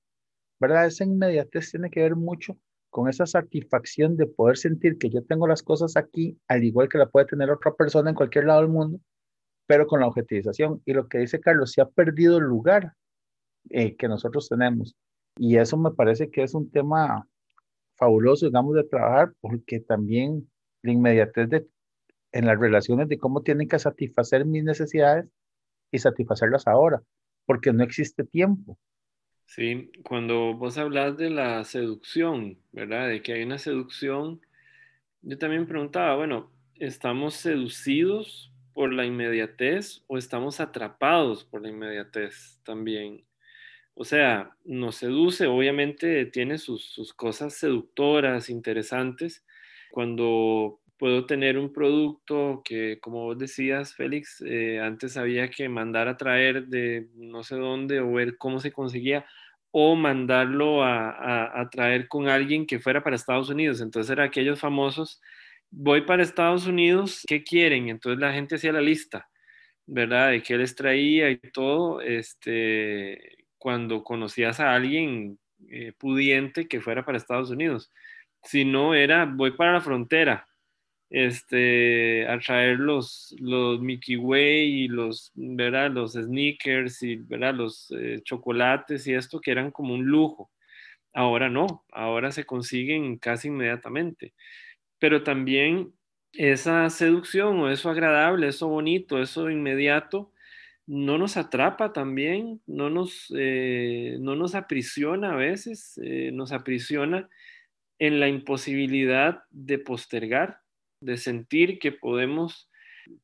¿Verdad? 0.61 0.87
Esa 0.87 1.05
inmediatez 1.05 1.71
tiene 1.71 1.91
que 1.91 2.03
ver 2.03 2.17
mucho 2.17 2.57
con 2.91 3.09
esa 3.09 3.25
satisfacción 3.25 4.17
de 4.17 4.27
poder 4.27 4.57
sentir 4.57 4.99
que 4.99 5.11
yo 5.11 5.25
tengo 5.25 5.47
las 5.47 5.63
cosas 5.63 5.97
aquí, 5.97 6.39
al 6.49 6.65
igual 6.65 6.89
que 6.89 6.99
la 6.99 7.09
puede 7.09 7.27
tener 7.27 7.51
otra 7.51 7.73
persona 7.75 8.11
en 8.11 8.17
cualquier 8.17 8.47
lado 8.47 8.61
del 8.61 8.71
mundo, 8.71 9.01
pero 9.67 9.87
con 9.87 10.01
la 10.01 10.09
objetivización. 10.09 10.83
Y 10.85 10.93
lo 10.93 11.09
que 11.09 11.19
dice 11.19 11.41
Carlos, 11.41 11.73
se 11.73 11.81
ha 11.81 11.89
perdido 11.89 12.39
el 12.39 12.45
lugar 12.45 12.95
eh, 13.71 13.97
que 13.97 14.09
nosotros 14.09 14.49
tenemos. 14.49 14.97
Y 15.37 15.57
eso 15.57 15.77
me 15.77 15.93
parece 15.93 16.31
que 16.31 16.43
es 16.43 16.55
un 16.55 16.71
tema 16.71 17.27
fabuloso, 17.97 18.47
digamos, 18.47 18.75
de 18.75 18.85
trabajar, 18.85 19.33
porque 19.41 19.81
también 19.81 20.51
la 20.83 20.93
inmediatez 20.93 21.67
en 22.33 22.47
las 22.47 22.59
relaciones 22.59 23.09
de 23.09 23.19
cómo 23.19 23.43
tienen 23.43 23.69
que 23.69 23.79
satisfacer 23.79 24.45
mis 24.45 24.65
necesidades 24.65 25.27
y 25.93 25.99
satisfacerlas 25.99 26.67
ahora, 26.67 27.03
porque 27.47 27.73
no 27.73 27.85
existe 27.85 28.25
tiempo. 28.25 28.79
Sí, 29.53 29.91
cuando 30.05 30.55
vos 30.55 30.79
hablas 30.79 31.17
de 31.17 31.29
la 31.29 31.65
seducción, 31.65 32.57
¿verdad? 32.71 33.09
De 33.09 33.21
que 33.21 33.33
hay 33.33 33.43
una 33.43 33.59
seducción, 33.59 34.41
yo 35.23 35.39
también 35.39 35.67
preguntaba, 35.67 36.15
bueno, 36.15 36.53
¿estamos 36.77 37.35
seducidos 37.35 38.53
por 38.73 38.93
la 38.93 39.05
inmediatez 39.07 40.05
o 40.07 40.19
estamos 40.19 40.61
atrapados 40.61 41.43
por 41.45 41.63
la 41.63 41.69
inmediatez 41.69 42.61
también? 42.63 43.25
O 43.95 44.05
sea, 44.05 44.57
nos 44.65 44.95
seduce, 44.95 45.49
obviamente 45.49 46.27
tiene 46.27 46.57
sus, 46.57 47.13
cosas 47.17 47.55
seductoras, 47.55 48.51
interesantes. 48.51 49.45
Cuando 49.91 50.80
puedo 51.01 51.25
tener 51.25 51.57
un 51.57 51.73
producto 51.73 52.61
que, 52.63 53.01
como 53.01 53.25
vos 53.25 53.39
decías, 53.39 53.95
Félix, 53.95 54.43
eh, 54.47 54.81
antes 54.81 55.17
había 55.17 55.49
que 55.49 55.67
mandar 55.67 56.09
a 56.09 56.19
traer 56.19 56.67
de 56.67 57.09
no 57.15 57.43
sé 57.43 57.57
dónde 57.57 58.01
o 58.01 58.13
ver 58.13 58.37
cómo 58.37 58.61
se 58.61 58.71
conseguía 58.71 59.25
o 59.71 59.97
mandarlo 59.97 60.85
a, 60.85 61.67
traer 61.73 62.07
con 62.07 62.29
alguien 62.29 62.67
que 62.67 62.81
fuera 62.81 63.03
para 63.03 63.17
Estados 63.17 63.49
Unidos. 63.49 63.81
Entonces 63.81 64.11
eran 64.11 64.27
aquellos 64.27 64.61
famosos, 64.61 65.23
voy 65.71 66.03
para 66.03 66.23
Estados 66.23 66.67
Unidos, 66.67 67.25
¿qué 67.27 67.43
quieren? 67.45 67.89
Entonces 67.89 68.21
la 68.21 68.35
gente 68.35 68.57
hacía 68.57 68.73
la 68.73 68.83
lista, 68.83 69.27
¿verdad? 69.87 70.33
De 70.33 70.43
qué 70.43 70.59
les 70.59 70.75
traía 70.75 71.31
y 71.31 71.39
todo, 71.39 72.03
este, 72.03 73.47
cuando 73.57 74.05
conocías 74.05 74.61
a 74.61 74.75
alguien 74.75 75.39
eh, 75.71 75.95
pudiente 75.97 76.69
que 76.69 76.83
fuera 76.83 77.07
para 77.07 77.17
Estados 77.17 77.49
Unidos. 77.49 77.91
Si 78.43 78.67
no, 78.67 78.95
era 78.95 79.25
voy 79.25 79.53
para 79.53 79.73
la 79.73 79.81
frontera, 79.81 80.47
este, 81.11 82.27
a 82.29 82.39
traer 82.39 82.79
los, 82.79 83.35
los 83.41 83.81
Mickey 83.81 84.17
Way 84.17 84.85
y 84.85 84.89
los, 84.89 85.33
¿verdad? 85.35 85.91
los 85.91 86.13
sneakers 86.13 87.03
y 87.03 87.17
¿verdad? 87.17 87.55
los 87.55 87.93
eh, 87.99 88.21
chocolates 88.25 89.07
y 89.07 89.15
esto 89.15 89.41
que 89.41 89.51
eran 89.51 89.73
como 89.73 89.95
un 89.95 90.07
lujo. 90.07 90.51
Ahora 91.13 91.49
no, 91.51 91.85
ahora 91.93 92.31
se 92.31 92.45
consiguen 92.45 93.19
casi 93.19 93.49
inmediatamente. 93.49 94.35
Pero 95.01 95.25
también 95.25 95.93
esa 96.33 96.89
seducción 96.91 97.59
o 97.61 97.71
eso 97.71 97.91
agradable, 97.91 98.49
eso 98.49 98.69
bonito, 98.69 99.21
eso 99.21 99.51
inmediato, 99.51 100.33
no 100.87 101.19
nos 101.19 101.37
atrapa 101.37 101.93
también, 101.93 102.61
no 102.67 102.91
nos, 102.91 103.33
eh, 103.37 104.17
no 104.21 104.37
nos 104.37 104.55
aprisiona 104.55 105.33
a 105.33 105.37
veces, 105.37 106.01
eh, 106.03 106.31
nos 106.33 106.53
aprisiona 106.53 107.29
en 107.99 108.21
la 108.21 108.29
imposibilidad 108.29 109.45
de 109.51 109.79
postergar, 109.79 110.61
de 111.01 111.17
sentir 111.17 111.79
que 111.79 111.93
podemos 111.93 112.71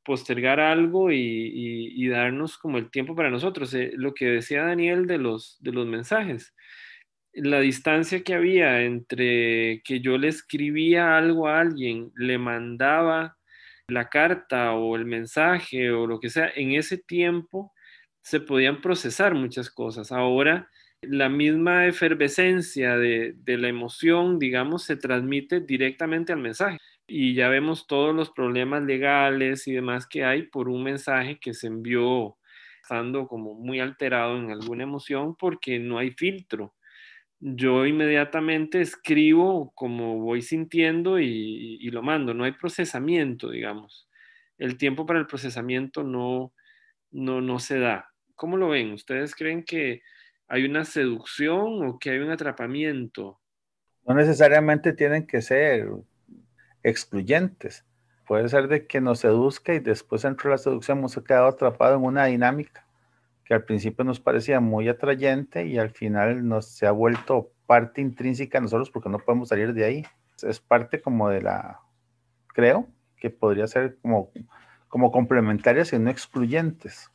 postergar 0.04 0.61
algo 0.61 1.11
y, 1.12 2.09
darnos 2.09 2.56
como 2.59 2.78
el 2.78 2.90
tiempo 2.90 3.14
para 3.14 3.30
nosotros. 3.30 3.75
Eh, 3.75 3.92
lo 3.95 4.14
que 4.14 4.26
decía 4.26 4.64
Daniel 4.64 5.06
de 5.06 5.18
los, 5.18 5.59
de 5.61 5.73
los 5.73 5.87
mensajes, 5.87 6.54
la 7.35 7.61
distancia 7.61 8.23
que 8.23 8.35
había 8.35 8.83
entre 8.83 9.83
que 9.85 10.00
yo 10.00 10.18
le 10.18 10.28
escribía 10.28 11.16
algo 11.16 11.49
a 11.49 11.61
alguien, 11.61 12.12
le 12.16 12.38
mandaba 12.38 13.37
la 13.88 14.09
carta 14.09 14.73
o 14.73 14.97
el 14.97 15.04
mensaje 15.04 15.90
o 15.90 16.06
lo 16.06 16.18
que 16.21 16.30
sea, 16.30 16.50
en 16.54 16.73
ese 16.73 16.99
tiempo 16.99 17.73
se 18.23 18.40
podían 18.40 18.80
procesar 18.80 19.35
muchas 19.35 19.71
cosas. 19.71 20.12
Ahora 20.12 20.68
la 21.02 21.28
misma 21.28 21.87
efervescencia 21.87 22.97
de, 22.97 23.35
de 23.37 23.59
la 23.59 23.68
emoción, 23.68 24.38
digamos, 24.38 24.85
se 24.85 24.97
transmite 24.97 25.61
directamente 25.61 26.33
al 26.33 26.40
mensaje 26.40 26.78
y 27.06 27.34
ya 27.34 27.48
vemos 27.48 27.86
todos 27.86 28.14
los 28.14 28.30
problemas 28.30 28.82
legales 28.82 29.68
y 29.68 29.72
demás 29.72 30.06
que 30.06 30.25
hay 30.25 30.42
por 30.42 30.68
un 30.68 30.82
mensaje 30.82 31.38
que 31.38 31.54
se 31.54 31.68
envió 31.68 32.36
estando 32.82 33.26
como 33.26 33.54
muy 33.54 33.80
alterado 33.80 34.36
en 34.36 34.50
alguna 34.50 34.84
emoción 34.84 35.36
porque 35.36 35.78
no 35.78 35.98
hay 35.98 36.10
filtro. 36.12 36.75
Yo 37.38 37.84
inmediatamente 37.84 38.80
escribo 38.80 39.72
como 39.75 40.20
voy 40.20 40.40
sintiendo 40.42 41.20
y, 41.20 41.78
lo 41.90 42.02
mando, 42.02 42.32
no 42.32 42.44
hay 42.44 42.52
procesamiento, 42.52 43.50
digamos. 43.50 44.08
El 44.58 44.78
tiempo 44.78 45.04
para 45.04 45.18
el 45.18 45.26
procesamiento 45.26 46.02
no, 46.02 46.52
no, 47.10 47.40
no 47.40 47.58
se 47.58 47.78
da. 47.78 48.10
¿Cómo 48.34 48.56
lo 48.56 48.70
ven? 48.70 48.92
¿Ustedes 48.92 49.34
creen 49.34 49.64
que 49.64 50.02
hay 50.48 50.64
una 50.64 50.84
seducción 50.84 51.86
o 51.86 51.98
que 51.98 52.10
hay 52.10 52.18
un 52.18 52.30
atrapamiento? 52.30 53.40
No 54.06 54.14
necesariamente 54.14 54.92
tienen 54.92 55.26
que 55.26 55.42
ser 55.42 55.88
excluyentes. 56.88 57.84
Puede 58.26 58.48
ser 58.48 58.68
de 58.68 58.86
que 58.86 59.00
nos 59.00 59.20
seduzca 59.20 59.74
y 59.74 59.80
después 59.80 60.22
dentro 60.22 60.48
de 60.48 60.54
la 60.54 60.58
seducción 60.58 60.98
hemos 60.98 61.16
quedado 61.16 61.46
atrapado 61.46 61.96
en 61.96 62.04
una 62.04 62.26
dinámica 62.26 62.86
que 63.44 63.54
al 63.54 63.64
principio 63.64 64.04
nos 64.04 64.18
parecía 64.18 64.58
muy 64.60 64.88
atrayente 64.88 65.66
y 65.66 65.78
al 65.78 65.90
final 65.90 66.46
nos 66.46 66.66
se 66.66 66.86
ha 66.86 66.90
vuelto 66.90 67.52
parte 67.66 68.00
intrínseca 68.00 68.58
de 68.58 68.62
nosotros 68.62 68.90
porque 68.90 69.08
no 69.08 69.18
podemos 69.18 69.48
salir 69.48 69.72
de 69.72 69.84
ahí. 69.84 70.06
Es 70.42 70.60
parte 70.60 71.00
como 71.00 71.28
de 71.28 71.42
la, 71.42 71.80
creo, 72.48 72.88
que 73.16 73.30
podría 73.30 73.68
ser 73.68 73.98
como, 74.02 74.32
como 74.88 75.12
complementarias 75.12 75.92
y 75.92 75.98
no 75.98 76.10
excluyentes. 76.10 77.08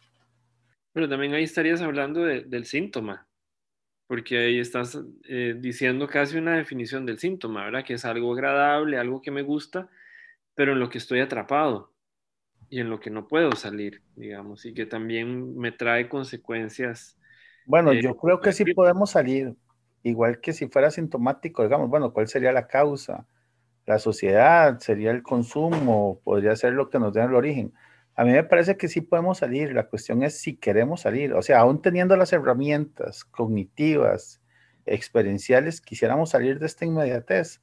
Pero 0.93 1.09
también 1.09 1.33
ahí 1.33 1.43
estarías 1.43 1.81
hablando 1.81 2.23
del 2.23 2.65
síntoma, 2.65 3.27
porque 4.11 4.37
ahí 4.37 4.59
estás 4.59 4.99
eh, 5.23 5.55
diciendo 5.57 6.05
casi 6.05 6.37
una 6.37 6.57
definición 6.57 7.05
del 7.05 7.17
síntoma, 7.17 7.63
¿verdad? 7.63 7.85
Que 7.85 7.93
es 7.93 8.03
algo 8.03 8.33
agradable, 8.33 8.97
algo 8.97 9.21
que 9.21 9.31
me 9.31 9.41
gusta, 9.41 9.87
pero 10.53 10.73
en 10.73 10.81
lo 10.81 10.89
que 10.89 10.97
estoy 10.97 11.21
atrapado 11.21 11.93
y 12.69 12.81
en 12.81 12.89
lo 12.89 12.99
que 12.99 13.09
no 13.09 13.29
puedo 13.29 13.53
salir, 13.53 14.01
digamos, 14.17 14.65
y 14.65 14.73
que 14.73 14.85
también 14.85 15.57
me 15.57 15.71
trae 15.71 16.09
consecuencias. 16.09 17.17
Bueno, 17.65 17.93
eh, 17.93 18.01
yo 18.01 18.17
creo 18.17 18.41
que 18.41 18.51
sí 18.51 18.65
podemos 18.73 19.11
salir, 19.11 19.55
igual 20.03 20.41
que 20.41 20.51
si 20.51 20.67
fuera 20.67 20.91
sintomático, 20.91 21.63
digamos, 21.63 21.89
bueno, 21.89 22.11
¿cuál 22.11 22.27
sería 22.27 22.51
la 22.51 22.67
causa? 22.67 23.25
La 23.85 23.97
sociedad, 23.97 24.77
sería 24.79 25.11
el 25.11 25.23
consumo, 25.23 26.19
podría 26.25 26.53
ser 26.57 26.73
lo 26.73 26.89
que 26.89 26.99
nos 26.99 27.13
dé 27.13 27.23
el 27.23 27.33
origen 27.33 27.71
a 28.15 28.23
mí 28.25 28.31
me 28.31 28.43
parece 28.43 28.77
que 28.77 28.87
sí 28.87 29.01
podemos 29.01 29.39
salir. 29.39 29.73
La 29.73 29.87
cuestión 29.87 30.23
es 30.23 30.39
si 30.39 30.57
queremos 30.57 31.01
salir. 31.01 31.33
O 31.33 31.41
sea, 31.41 31.59
aún 31.59 31.81
teniendo 31.81 32.15
las 32.17 32.33
herramientas 32.33 33.23
cognitivas, 33.23 34.41
experienciales, 34.85 35.81
quisiéramos 35.81 36.31
salir 36.31 36.59
de 36.59 36.65
esta 36.65 36.85
inmediatez. 36.85 37.61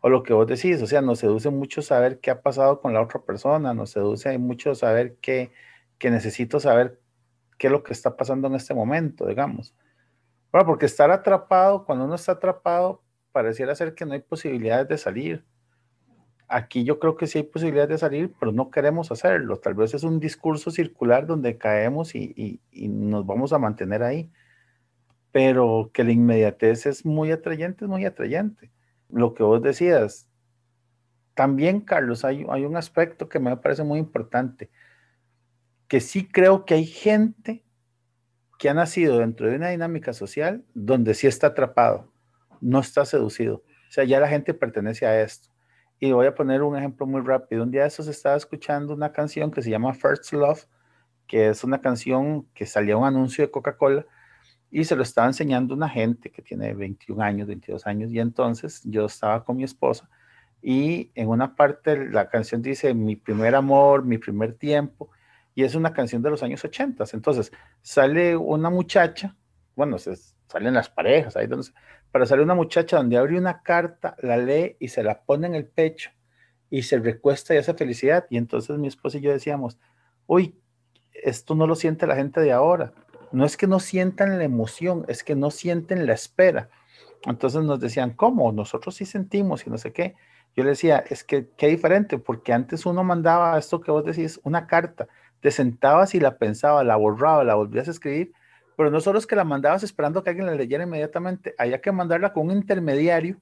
o 0.00 0.08
lo 0.08 0.22
que 0.22 0.32
vos 0.32 0.46
decís, 0.46 0.80
o 0.82 0.86
sea, 0.86 1.02
nos 1.02 1.18
seduce 1.20 1.50
mucho 1.50 1.82
saber 1.82 2.20
qué 2.20 2.30
ha 2.30 2.42
pasado 2.42 2.80
con 2.80 2.94
la 2.94 3.02
otra 3.02 3.20
persona, 3.22 3.74
nos 3.74 3.90
seduce 3.90 4.38
mucho 4.38 4.74
saber 4.76 5.16
qué, 5.20 5.52
que 5.98 6.10
necesito 6.10 6.60
saber 6.60 7.00
qué 7.58 7.66
es 7.68 7.72
lo 7.72 7.82
que 7.82 7.92
está 7.92 8.16
pasando 8.16 8.48
en 8.48 8.54
este 8.54 8.74
momento, 8.74 9.26
digamos. 9.26 9.74
Bueno, 10.52 10.66
porque 10.66 10.86
estar 10.86 11.10
atrapado, 11.10 11.84
cuando 11.84 12.04
uno 12.04 12.14
está 12.14 12.32
atrapado, 12.32 13.02
pareciera 13.32 13.74
ser 13.74 13.94
que 13.94 14.06
no 14.06 14.14
hay 14.14 14.20
posibilidades 14.20 14.88
de 14.88 14.98
salir. 14.98 15.44
Aquí 16.48 16.84
yo 16.84 16.98
creo 16.98 17.16
que 17.16 17.26
sí 17.26 17.38
hay 17.38 17.44
posibilidades 17.44 17.90
de 17.90 17.98
salir, 17.98 18.34
pero 18.40 18.52
no 18.52 18.70
queremos 18.70 19.12
hacerlo. 19.12 19.58
Tal 19.58 19.74
vez 19.74 19.94
es 19.94 20.02
un 20.02 20.18
discurso 20.18 20.70
circular 20.70 21.26
donde 21.26 21.58
caemos 21.58 22.14
y, 22.14 22.60
y 22.72 22.88
nos 22.88 23.26
vamos 23.26 23.52
a 23.52 23.58
mantener 23.58 24.02
ahí. 24.02 24.30
Pero 25.30 25.90
que 25.92 26.04
la 26.04 26.12
inmediatez 26.12 26.86
es 26.86 27.04
muy 27.04 27.30
atrayente, 27.32 27.84
es 27.84 27.88
muy 27.90 28.04
atrayente 28.04 28.70
lo 29.08 29.34
que 29.34 29.42
vos 29.42 29.62
decías. 29.62 30.28
También, 31.34 31.80
Carlos, 31.80 32.24
hay, 32.24 32.44
hay 32.48 32.64
un 32.64 32.76
aspecto 32.76 33.28
que 33.28 33.38
me 33.38 33.56
parece 33.56 33.84
muy 33.84 33.98
importante, 33.98 34.70
que 35.86 36.00
sí 36.00 36.26
creo 36.26 36.64
que 36.64 36.74
hay 36.74 36.84
gente 36.84 37.64
que 38.58 38.68
ha 38.68 38.74
nacido 38.74 39.18
dentro 39.18 39.48
de 39.48 39.56
una 39.56 39.68
dinámica 39.68 40.12
social 40.12 40.64
donde 40.74 41.14
sí 41.14 41.26
está 41.26 41.48
atrapado, 41.48 42.12
no 42.60 42.80
está 42.80 43.04
seducido. 43.04 43.62
O 43.88 43.92
sea, 43.92 44.04
ya 44.04 44.20
la 44.20 44.28
gente 44.28 44.52
pertenece 44.52 45.06
a 45.06 45.22
esto. 45.22 45.47
Y 46.00 46.12
voy 46.12 46.26
a 46.26 46.34
poner 46.34 46.62
un 46.62 46.76
ejemplo 46.76 47.06
muy 47.06 47.20
rápido. 47.20 47.64
Un 47.64 47.70
día 47.70 47.82
de 47.82 47.88
esos 47.88 48.06
estaba 48.06 48.36
escuchando 48.36 48.94
una 48.94 49.12
canción 49.12 49.50
que 49.50 49.62
se 49.62 49.70
llama 49.70 49.94
First 49.94 50.32
Love, 50.32 50.66
que 51.26 51.48
es 51.48 51.64
una 51.64 51.80
canción 51.80 52.46
que 52.54 52.66
salía 52.66 52.96
un 52.96 53.04
anuncio 53.04 53.44
de 53.44 53.50
Coca-Cola 53.50 54.06
y 54.70 54.84
se 54.84 54.96
lo 54.96 55.02
estaba 55.02 55.26
enseñando 55.26 55.74
una 55.74 55.88
gente 55.88 56.30
que 56.30 56.42
tiene 56.42 56.74
21 56.74 57.22
años, 57.22 57.48
22 57.48 57.86
años, 57.86 58.10
y 58.12 58.20
entonces 58.20 58.82
yo 58.84 59.06
estaba 59.06 59.44
con 59.44 59.56
mi 59.56 59.64
esposa 59.64 60.08
y 60.62 61.10
en 61.14 61.28
una 61.28 61.54
parte 61.54 62.10
la 62.10 62.28
canción 62.28 62.62
dice 62.62 62.92
mi 62.94 63.16
primer 63.16 63.54
amor, 63.54 64.04
mi 64.04 64.18
primer 64.18 64.54
tiempo, 64.54 65.10
y 65.54 65.64
es 65.64 65.74
una 65.74 65.92
canción 65.92 66.22
de 66.22 66.30
los 66.30 66.42
años 66.42 66.64
80. 66.64 67.04
Entonces 67.12 67.52
sale 67.82 68.36
una 68.36 68.70
muchacha, 68.70 69.36
bueno, 69.74 69.98
se, 69.98 70.14
salen 70.48 70.74
las 70.74 70.90
parejas, 70.90 71.36
ahí 71.36 71.46
donde, 71.46 71.68
pero 72.10 72.26
sale 72.26 72.42
una 72.42 72.54
muchacha 72.54 72.96
donde 72.96 73.16
abre 73.16 73.38
una 73.38 73.62
carta, 73.62 74.16
la 74.20 74.36
lee 74.36 74.76
y 74.80 74.88
se 74.88 75.02
la 75.02 75.22
pone 75.22 75.46
en 75.46 75.54
el 75.54 75.66
pecho 75.66 76.10
y 76.70 76.82
se 76.82 76.98
recuesta 76.98 77.54
y 77.54 77.58
hace 77.58 77.74
felicidad. 77.74 78.26
Y 78.30 78.36
entonces 78.36 78.76
mi 78.78 78.88
esposa 78.88 79.18
y 79.18 79.20
yo 79.20 79.30
decíamos, 79.32 79.78
uy, 80.26 80.60
esto 81.12 81.54
no 81.54 81.66
lo 81.66 81.74
siente 81.74 82.06
la 82.06 82.16
gente 82.16 82.40
de 82.40 82.52
ahora 82.52 82.92
no 83.32 83.44
es 83.44 83.56
que 83.56 83.66
no 83.66 83.80
sientan 83.80 84.38
la 84.38 84.44
emoción, 84.44 85.04
es 85.08 85.24
que 85.24 85.34
no 85.34 85.50
sienten 85.50 86.06
la 86.06 86.14
espera. 86.14 86.70
Entonces 87.26 87.62
nos 87.62 87.80
decían, 87.80 88.10
¿cómo? 88.14 88.52
Nosotros 88.52 88.94
sí 88.96 89.04
sentimos 89.04 89.66
y 89.66 89.70
no 89.70 89.78
sé 89.78 89.92
qué. 89.92 90.14
Yo 90.56 90.64
le 90.64 90.70
decía, 90.70 91.04
es 91.08 91.24
que 91.24 91.48
qué 91.56 91.68
diferente, 91.68 92.18
porque 92.18 92.52
antes 92.52 92.86
uno 92.86 93.04
mandaba 93.04 93.58
esto 93.58 93.80
que 93.80 93.90
vos 93.90 94.04
decís, 94.04 94.40
una 94.44 94.66
carta, 94.66 95.08
te 95.40 95.50
sentabas 95.50 96.14
y 96.14 96.20
la 96.20 96.38
pensaba, 96.38 96.82
la 96.84 96.96
borraba, 96.96 97.44
la 97.44 97.54
volvías 97.54 97.88
a 97.88 97.92
escribir, 97.92 98.32
pero 98.78 98.92
no 98.92 99.00
solo 99.00 99.18
es 99.18 99.26
que 99.26 99.34
la 99.34 99.42
mandabas 99.42 99.82
esperando 99.82 100.22
que 100.22 100.30
alguien 100.30 100.46
la 100.46 100.54
leyera 100.54 100.84
inmediatamente, 100.84 101.52
había 101.58 101.80
que 101.80 101.90
mandarla 101.90 102.32
con 102.32 102.46
un 102.46 102.52
intermediario 102.52 103.36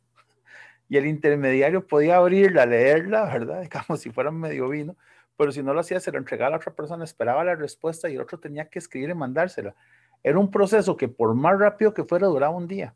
y 0.89 0.97
el 0.97 1.05
intermediario 1.05 1.87
podía 1.87 2.17
abrirla, 2.17 2.65
leerla, 2.65 3.27
¿verdad? 3.27 3.69
Como 3.87 3.99
si 3.99 4.09
fuera 4.11 4.31
medio 4.31 4.71
vino, 4.71 4.97
pero 5.37 5.53
si 5.53 5.63
no 5.63 5.75
lo 5.75 5.81
hacía, 5.81 6.01
se 6.01 6.11
lo 6.11 6.17
entregaba 6.17 6.47
a 6.47 6.51
la 6.53 6.57
otra 6.57 6.75
persona, 6.75 7.05
esperaba 7.05 7.45
la 7.45 7.55
respuesta 7.55 8.09
y 8.09 8.15
el 8.15 8.23
otro 8.23 8.41
tenía 8.41 8.71
que 8.71 8.79
escribir 8.79 9.11
y 9.11 9.15
mandársela. 9.15 9.75
Era 10.23 10.39
un 10.39 10.51
proceso 10.51 10.97
que 10.97 11.09
por 11.09 11.35
más 11.35 11.59
rápido 11.59 11.93
que 11.93 12.05
fuera, 12.05 12.29
duraba 12.29 12.57
un 12.57 12.67
día. 12.67 12.95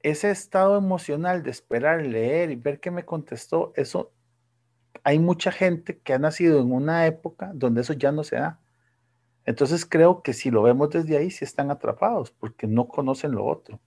Ese 0.00 0.30
estado 0.30 0.78
emocional 0.78 1.42
de 1.42 1.50
esperar, 1.50 2.06
leer 2.06 2.52
y 2.52 2.54
ver 2.54 2.78
qué 2.78 2.92
me 2.92 3.04
contestó, 3.04 3.72
eso, 3.74 4.12
hay 5.02 5.18
mucha 5.18 5.50
gente 5.50 5.98
que 5.98 6.12
ha 6.12 6.20
nacido 6.20 6.60
en 6.60 6.70
una 6.70 7.06
época 7.06 7.50
donde 7.52 7.80
eso 7.80 7.94
ya 7.94 8.12
no 8.12 8.22
se 8.22 8.36
da. 8.36 8.59
Entonces 9.50 9.86
creo 9.86 10.22
que 10.22 10.32
si 10.32 10.50
lo 10.50 10.62
vemos 10.62 10.90
desde 10.90 11.16
ahí, 11.18 11.30
sí 11.30 11.44
están 11.44 11.70
atrapados 11.70 12.30
porque 12.32 12.66
no 12.66 12.88
conocen 12.88 13.32
lo 13.32 13.46
otro. 13.46 13.80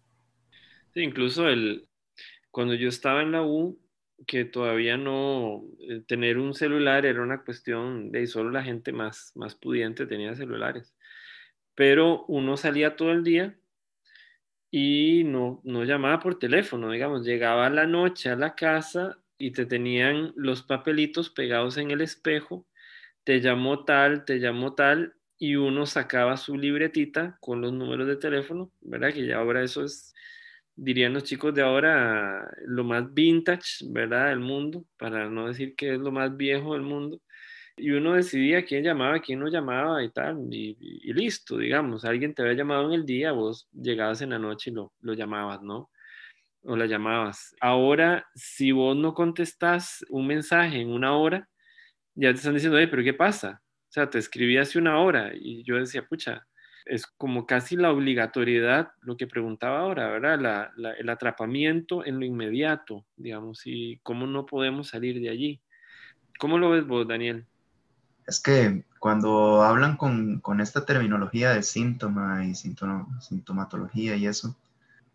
Sí, 0.94 1.02
incluso 1.02 1.48
el, 1.50 1.88
cuando 2.52 2.76
yo 2.76 2.90
estaba 2.90 3.22
en 3.24 3.32
la 3.34 3.44
U, 3.44 3.80
que 4.28 4.46
todavía 4.46 4.98
no, 4.98 5.64
eh, 5.90 6.02
tener 6.08 6.38
un 6.40 6.54
celular 6.56 7.06
era 7.06 7.22
una 7.24 7.44
cuestión 7.44 8.12
de 8.12 8.28
solo 8.28 8.52
la 8.52 8.64
gente 8.64 8.92
más, 8.94 9.32
más 9.36 9.56
pudiente 9.56 10.06
tenía 10.08 10.36
celulares. 10.36 10.96
Pero 11.76 12.26
uno 12.28 12.58
salía 12.58 12.96
todo 12.98 13.12
el 13.12 13.24
día 13.24 13.58
y 14.72 15.24
no, 15.26 15.62
no 15.64 15.84
llamaba 15.84 16.20
por 16.20 16.40
teléfono, 16.40 16.92
digamos, 16.92 17.26
llegaba 17.26 17.68
a 17.68 17.70
la 17.70 17.86
noche 17.86 18.30
a 18.30 18.36
la 18.36 18.56
casa 18.56 19.20
y 19.38 19.52
te 19.52 19.66
tenían 19.66 20.34
los 20.36 20.64
papelitos 20.64 21.30
pegados 21.30 21.78
en 21.78 21.92
el 21.92 22.02
espejo, 22.02 22.66
te 23.24 23.42
llamó 23.42 23.86
tal, 23.86 24.26
te 24.26 24.40
llamó 24.40 24.76
tal, 24.76 25.16
y 25.38 25.56
uno 25.56 25.86
sacaba 25.86 26.38
su 26.38 26.58
libretita 26.58 27.38
con 27.42 27.62
los 27.62 27.74
números 27.74 28.08
de 28.08 28.16
teléfono, 28.18 28.72
¿verdad? 28.82 29.14
Que 29.14 29.26
ya 29.26 29.38
ahora 29.38 29.64
eso 29.64 29.84
es 29.84 30.14
dirían 30.76 31.14
los 31.14 31.24
chicos 31.24 31.54
de 31.54 31.62
ahora, 31.62 32.50
lo 32.66 32.84
más 32.84 33.14
vintage, 33.14 33.86
¿verdad? 33.90 34.30
Del 34.30 34.40
mundo, 34.40 34.86
para 34.98 35.30
no 35.30 35.48
decir 35.48 35.76
que 35.76 35.94
es 35.96 36.00
lo 36.00 36.12
más 36.12 36.36
viejo 36.36 36.74
del 36.74 36.84
mundo. 36.84 37.22
Y 37.78 37.92
uno 37.92 38.14
decidía 38.14 38.66
quién 38.66 38.84
llamaba, 38.84 39.20
quién 39.20 39.40
no 39.40 39.48
llamaba 39.48 40.04
y 40.04 40.12
tal, 40.12 40.38
y, 40.52 40.76
listo, 41.14 41.58
digamos, 41.58 42.06
alguien 42.06 42.34
te 42.34 42.44
había 42.44 42.54
llamado 42.56 42.88
en 42.88 42.94
el 42.94 43.06
día, 43.06 43.32
vos 43.32 43.68
llegabas 43.74 44.22
en 44.22 44.32
la 44.32 44.40
noche 44.40 44.72
y 44.72 44.74
lo, 44.74 44.94
lo 45.02 45.14
llamabas, 45.14 45.62
¿no? 45.62 45.90
O 46.64 46.76
la 46.78 46.86
llamabas. 46.86 47.56
Ahora, 47.62 48.28
si 48.36 48.72
vos 48.72 48.96
no 48.98 49.14
contestás 49.14 50.06
un 50.10 50.28
mensaje 50.28 50.82
en 50.82 50.90
una 50.92 51.16
hora, 51.18 51.50
ya 52.16 52.32
te 52.32 52.38
están 52.38 52.54
diciendo, 52.56 52.78
oye, 52.78 52.88
pero 52.88 53.04
¿qué 53.04 53.14
pasa? 53.14 53.63
O 53.94 54.00
sea, 54.02 54.10
te 54.10 54.18
escribí 54.18 54.58
hace 54.58 54.80
una 54.80 54.98
hora 54.98 55.34
y 55.36 55.62
yo 55.62 55.76
decía, 55.76 56.04
pucha, 56.04 56.48
es 56.84 57.06
como 57.06 57.46
casi 57.46 57.76
la 57.76 57.92
obligatoriedad, 57.92 58.94
lo 59.02 59.18
que 59.18 59.28
preguntaba 59.28 59.82
ahora, 59.82 60.08
¿verdad? 60.08 60.72
el 60.98 61.10
atrapamiento 61.10 62.04
en 62.04 62.20
lo 62.20 62.26
inmediato, 62.26 63.06
digamos, 63.18 63.62
y 63.66 64.00
cómo 64.02 64.26
no 64.26 64.48
podemos 64.48 64.88
salir 64.88 65.22
de 65.22 65.30
allí. 65.30 65.62
¿Cómo 66.40 66.58
lo 66.58 66.72
ves 66.72 66.88
vos, 66.88 67.08
Daniel? 67.08 67.46
Es 68.26 68.42
que 68.42 68.84
cuando 68.98 69.62
hablan 69.62 69.96
con, 69.96 70.42
esta 70.60 70.88
terminología 70.88 71.52
de 71.52 71.62
síntoma 71.62 72.48
y 72.48 72.56
sintomatología 72.56 74.16
y 74.16 74.26
eso, 74.26 74.58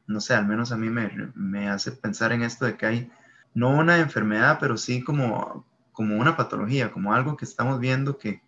no 0.07 0.21
sé, 0.21 0.35
al 0.35 0.47
menos 0.47 0.71
a 0.71 0.77
mí 0.77 0.89
me, 0.89 1.69
hace 1.69 1.91
pensar 1.91 2.31
en 2.31 2.43
esto 2.43 2.65
de 2.65 2.77
que 2.77 2.87
hay 2.87 3.11
no 3.55 3.71
una 3.71 3.99
enfermedad, 3.99 4.59
pero 4.61 4.77
sí 4.77 5.03
como, 5.03 5.67
como 5.91 6.17
una 6.17 6.37
patología, 6.37 6.93
como 6.93 7.13
algo 7.13 7.37
que 7.37 7.45
estamos 7.45 7.81
viendo 7.81 8.19
que, 8.19 8.41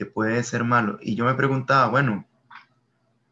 que 0.00 0.06
puede 0.06 0.42
ser 0.44 0.64
malo. 0.64 0.98
Y 1.02 1.14
yo 1.14 1.26
me 1.26 1.34
preguntaba, 1.34 1.88
bueno, 1.88 2.26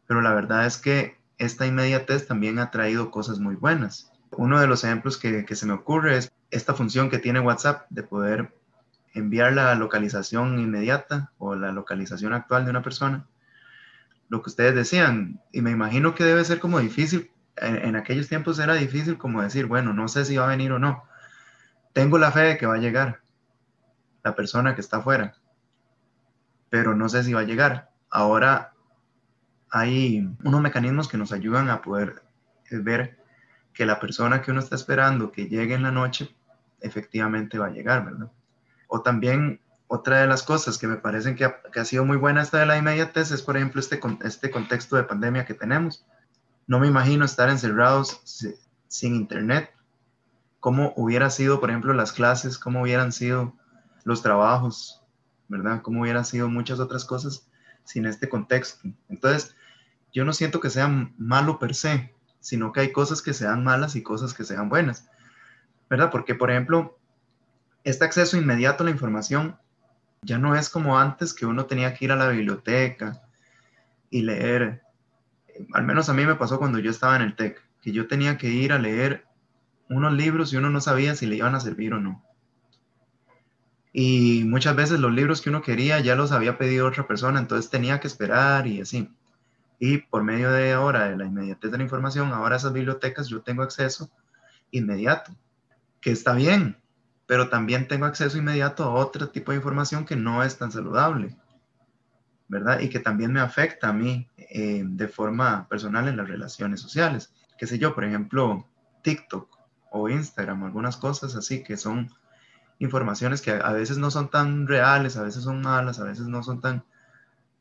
pero 0.05 0.21
la 0.21 0.35
verdad 0.35 0.67
es 0.67 0.77
que 0.77 1.17
esta 1.39 1.65
inmediatez 1.65 2.27
también 2.27 2.59
ha 2.59 2.69
traído 2.69 3.09
cosas 3.09 3.39
muy 3.39 3.55
buenas. 3.55 4.11
Uno 4.29 4.61
de 4.61 4.67
los 4.67 4.83
ejemplos 4.83 5.17
que, 5.17 5.43
se 5.55 5.65
me 5.65 5.73
ocurre 5.73 6.17
es 6.17 6.31
esta 6.51 6.75
función 6.75 7.09
que 7.09 7.17
tiene 7.17 7.39
WhatsApp 7.39 7.87
de 7.89 8.03
poder 8.03 8.53
enviar 9.15 9.53
la 9.53 9.73
localización 9.73 10.59
inmediata 10.59 11.31
o 11.39 11.55
la 11.55 11.71
localización 11.71 12.33
actual 12.33 12.65
de 12.65 12.69
una 12.69 12.83
persona. 12.83 13.25
Lo 14.27 14.43
que 14.43 14.51
ustedes 14.51 14.75
decían, 14.75 15.41
y 15.51 15.63
me 15.63 15.71
imagino 15.71 16.13
que 16.13 16.23
debe 16.23 16.45
ser 16.45 16.59
como 16.59 16.77
difícil, 16.77 17.31
en, 17.55 17.77
en, 17.77 17.95
aquellos 17.95 18.27
tiempos 18.27 18.59
era 18.59 18.75
difícil 18.75 19.17
como 19.17 19.41
decir, 19.41 19.65
bueno, 19.65 19.91
no 19.91 20.07
sé 20.07 20.23
si 20.23 20.37
va 20.37 20.45
a 20.45 20.49
venir 20.55 20.71
o 20.71 20.77
no. 20.77 21.03
Tengo 21.93 22.19
la 22.19 22.31
fe 22.31 22.41
de 22.41 22.57
que 22.59 22.67
va 22.67 22.75
a 22.75 22.79
llegar 22.79 23.21
la 24.23 24.35
persona 24.35 24.75
que 24.75 24.81
está 24.81 24.97
afuera, 24.97 25.33
pero 26.69 26.95
no 26.95 27.09
sé 27.09 27.23
si 27.23 27.33
va 27.33 27.41
a 27.41 27.45
llegar. 27.45 27.91
Ahora 28.09 28.73
hay 29.71 30.27
unos 30.43 30.61
mecanismos 30.61 31.07
que 31.07 31.17
nos 31.17 31.31
ayudan 31.31 31.69
a 31.69 31.81
poder 31.81 32.23
eh, 32.69 32.77
ver 32.77 33.19
que 33.73 33.85
la 33.85 33.99
persona 33.99 34.41
que 34.41 34.51
uno 34.51 34.59
está 34.59 34.75
esperando 34.75 35.31
que 35.31 35.47
llegue 35.47 35.75
en 35.75 35.83
la 35.83 35.91
noche 35.91 36.35
efectivamente 36.81 37.57
va 37.57 37.67
a 37.67 37.71
llegar, 37.71 38.05
¿verdad? 38.05 38.31
O 38.87 39.01
también 39.01 39.61
otra 39.87 40.21
de 40.21 40.27
las 40.27 40.43
cosas 40.43 40.77
que 40.77 40.87
me 40.87 40.97
parecen 40.97 41.35
que 41.35 41.45
ha, 41.45 41.85
sido 41.85 42.05
muy 42.05 42.17
buena 42.17 42.41
esta 42.41 42.59
de 42.59 42.65
la 42.65 42.77
inmediatez 42.77 43.31
es, 43.31 43.41
por 43.41 43.57
ejemplo, 43.57 43.79
este, 43.81 43.99
este 44.23 44.51
contexto 44.51 44.95
de 44.95 45.03
pandemia 45.03 45.45
que 45.45 45.55
tenemos. 45.55 46.05
No 46.67 46.79
me 46.79 46.87
imagino 46.87 47.25
estar 47.25 47.49
encerrados 47.49 48.21
sin 48.87 49.15
internet. 49.15 49.71
¿Cómo 50.59 50.93
hubiera 50.95 51.29
sido, 51.31 51.59
por 51.59 51.69
ejemplo, 51.71 51.93
las 51.93 52.11
clases? 52.11 52.59
¿Cómo 52.59 52.83
hubieran 52.83 53.11
sido 53.11 53.55
los 54.03 54.21
trabajos? 54.21 55.01
¿Verdad? 55.49 55.81
¿Cómo 55.81 56.01
hubieran 56.01 56.23
sido 56.23 56.47
muchas 56.47 56.79
otras 56.79 57.03
cosas 57.03 57.49
sin 57.83 58.05
este 58.05 58.29
contexto? 58.29 58.87
Entonces, 59.09 59.55
yo 60.13 60.23
no 60.23 60.31
siento 60.31 60.59
que 60.59 60.69
sea 60.69 60.87
malo 61.17 61.59
per 61.59 61.75
se, 61.75 62.13
sino 62.39 62.71
que 62.71 62.81
hay 62.81 62.91
cosas 62.91 63.21
que 63.21 63.33
sean 63.33 63.63
malas 63.63 63.95
y 63.95 64.03
cosas 64.03 64.33
que 64.33 64.43
sean 64.43 64.69
buenas, 64.69 65.09
¿verdad? 65.89 66.09
Porque, 66.11 66.35
por 66.35 66.51
ejemplo, 66.51 66.97
este 67.83 68.05
acceso 68.05 68.37
inmediato 68.37 68.83
a 68.83 68.85
la 68.85 68.91
información 68.91 69.57
ya 70.21 70.37
no 70.37 70.55
es 70.55 70.69
como 70.69 70.99
antes 70.99 71.33
que 71.33 71.45
uno 71.45 71.65
tenía 71.65 71.93
que 71.93 72.05
ir 72.05 72.11
a 72.11 72.15
la 72.15 72.29
biblioteca 72.29 73.21
y 74.09 74.21
leer. 74.21 74.83
Al 75.73 75.85
menos 75.85 76.09
a 76.09 76.13
mí 76.13 76.25
me 76.25 76.35
pasó 76.35 76.59
cuando 76.59 76.79
yo 76.79 76.91
estaba 76.91 77.15
en 77.15 77.21
el 77.21 77.35
TEC, 77.35 77.61
que 77.81 77.91
yo 77.91 78.07
tenía 78.07 78.37
que 78.37 78.47
ir 78.47 78.73
a 78.73 78.79
leer 78.79 79.25
unos 79.89 80.13
libros 80.13 80.53
y 80.53 80.57
uno 80.57 80.69
no 80.69 80.81
sabía 80.81 81.15
si 81.15 81.25
le 81.25 81.37
iban 81.37 81.55
a 81.55 81.59
servir 81.59 81.93
o 81.93 81.99
no. 81.99 82.23
Y 84.01 84.45
muchas 84.45 84.77
veces 84.77 84.97
los 85.01 85.11
libros 85.11 85.41
que 85.41 85.49
uno 85.49 85.61
quería 85.61 85.99
ya 85.99 86.15
los 86.15 86.31
había 86.31 86.57
pedido 86.57 86.87
otra 86.87 87.05
persona, 87.05 87.37
entonces 87.37 87.69
tenía 87.69 87.99
que 87.99 88.07
esperar 88.07 88.65
y 88.65 88.79
así. 88.79 89.13
Y 89.77 89.97
por 89.97 90.23
medio 90.23 90.51
de 90.51 90.71
ahora 90.71 91.09
de 91.09 91.17
la 91.17 91.25
inmediatez 91.25 91.69
de 91.69 91.79
la 91.79 91.83
información, 91.83 92.31
ahora 92.31 92.55
esas 92.55 92.71
bibliotecas 92.71 93.27
yo 93.27 93.41
tengo 93.41 93.61
acceso 93.61 94.09
inmediato, 94.71 95.35
que 95.99 96.11
está 96.11 96.31
bien, 96.31 96.77
pero 97.25 97.49
también 97.49 97.89
tengo 97.89 98.05
acceso 98.05 98.37
inmediato 98.37 98.85
a 98.85 98.93
otro 98.93 99.31
tipo 99.31 99.51
de 99.51 99.57
información 99.57 100.05
que 100.05 100.15
no 100.15 100.45
es 100.45 100.57
tan 100.57 100.71
saludable, 100.71 101.35
¿verdad? 102.47 102.79
Y 102.79 102.87
que 102.87 102.99
también 102.99 103.33
me 103.33 103.41
afecta 103.41 103.89
a 103.89 103.93
mí 103.93 104.29
eh, 104.37 104.81
de 104.85 105.07
forma 105.09 105.67
personal 105.67 106.07
en 106.07 106.15
las 106.15 106.29
relaciones 106.29 106.79
sociales. 106.79 107.33
Qué 107.57 107.67
sé 107.67 107.77
yo, 107.77 107.93
por 107.93 108.05
ejemplo, 108.05 108.65
TikTok 109.01 109.59
o 109.91 110.07
Instagram, 110.07 110.63
algunas 110.63 110.95
cosas 110.95 111.35
así 111.35 111.63
que 111.63 111.75
son 111.75 112.09
informaciones 112.79 113.41
que 113.41 113.51
a 113.51 113.71
veces 113.73 113.97
no 113.97 114.09
son 114.09 114.29
tan 114.29 114.67
reales, 114.67 115.17
a 115.17 115.23
veces 115.23 115.43
son 115.43 115.61
malas, 115.61 115.99
a 115.99 116.05
veces 116.05 116.27
no 116.27 116.41
son 116.43 116.61
tan 116.61 116.83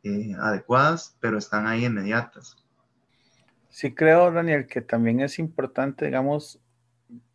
eh, 0.04 0.32
adecuadas, 0.40 1.16
pero 1.20 1.36
están 1.38 1.66
ahí 1.66 1.84
inmediatas. 1.84 2.56
Sí 3.68 3.94
creo, 3.94 4.30
Daniel, 4.32 4.66
que 4.66 4.80
también 4.80 5.20
es 5.20 5.38
importante, 5.38 6.06
digamos, 6.06 6.60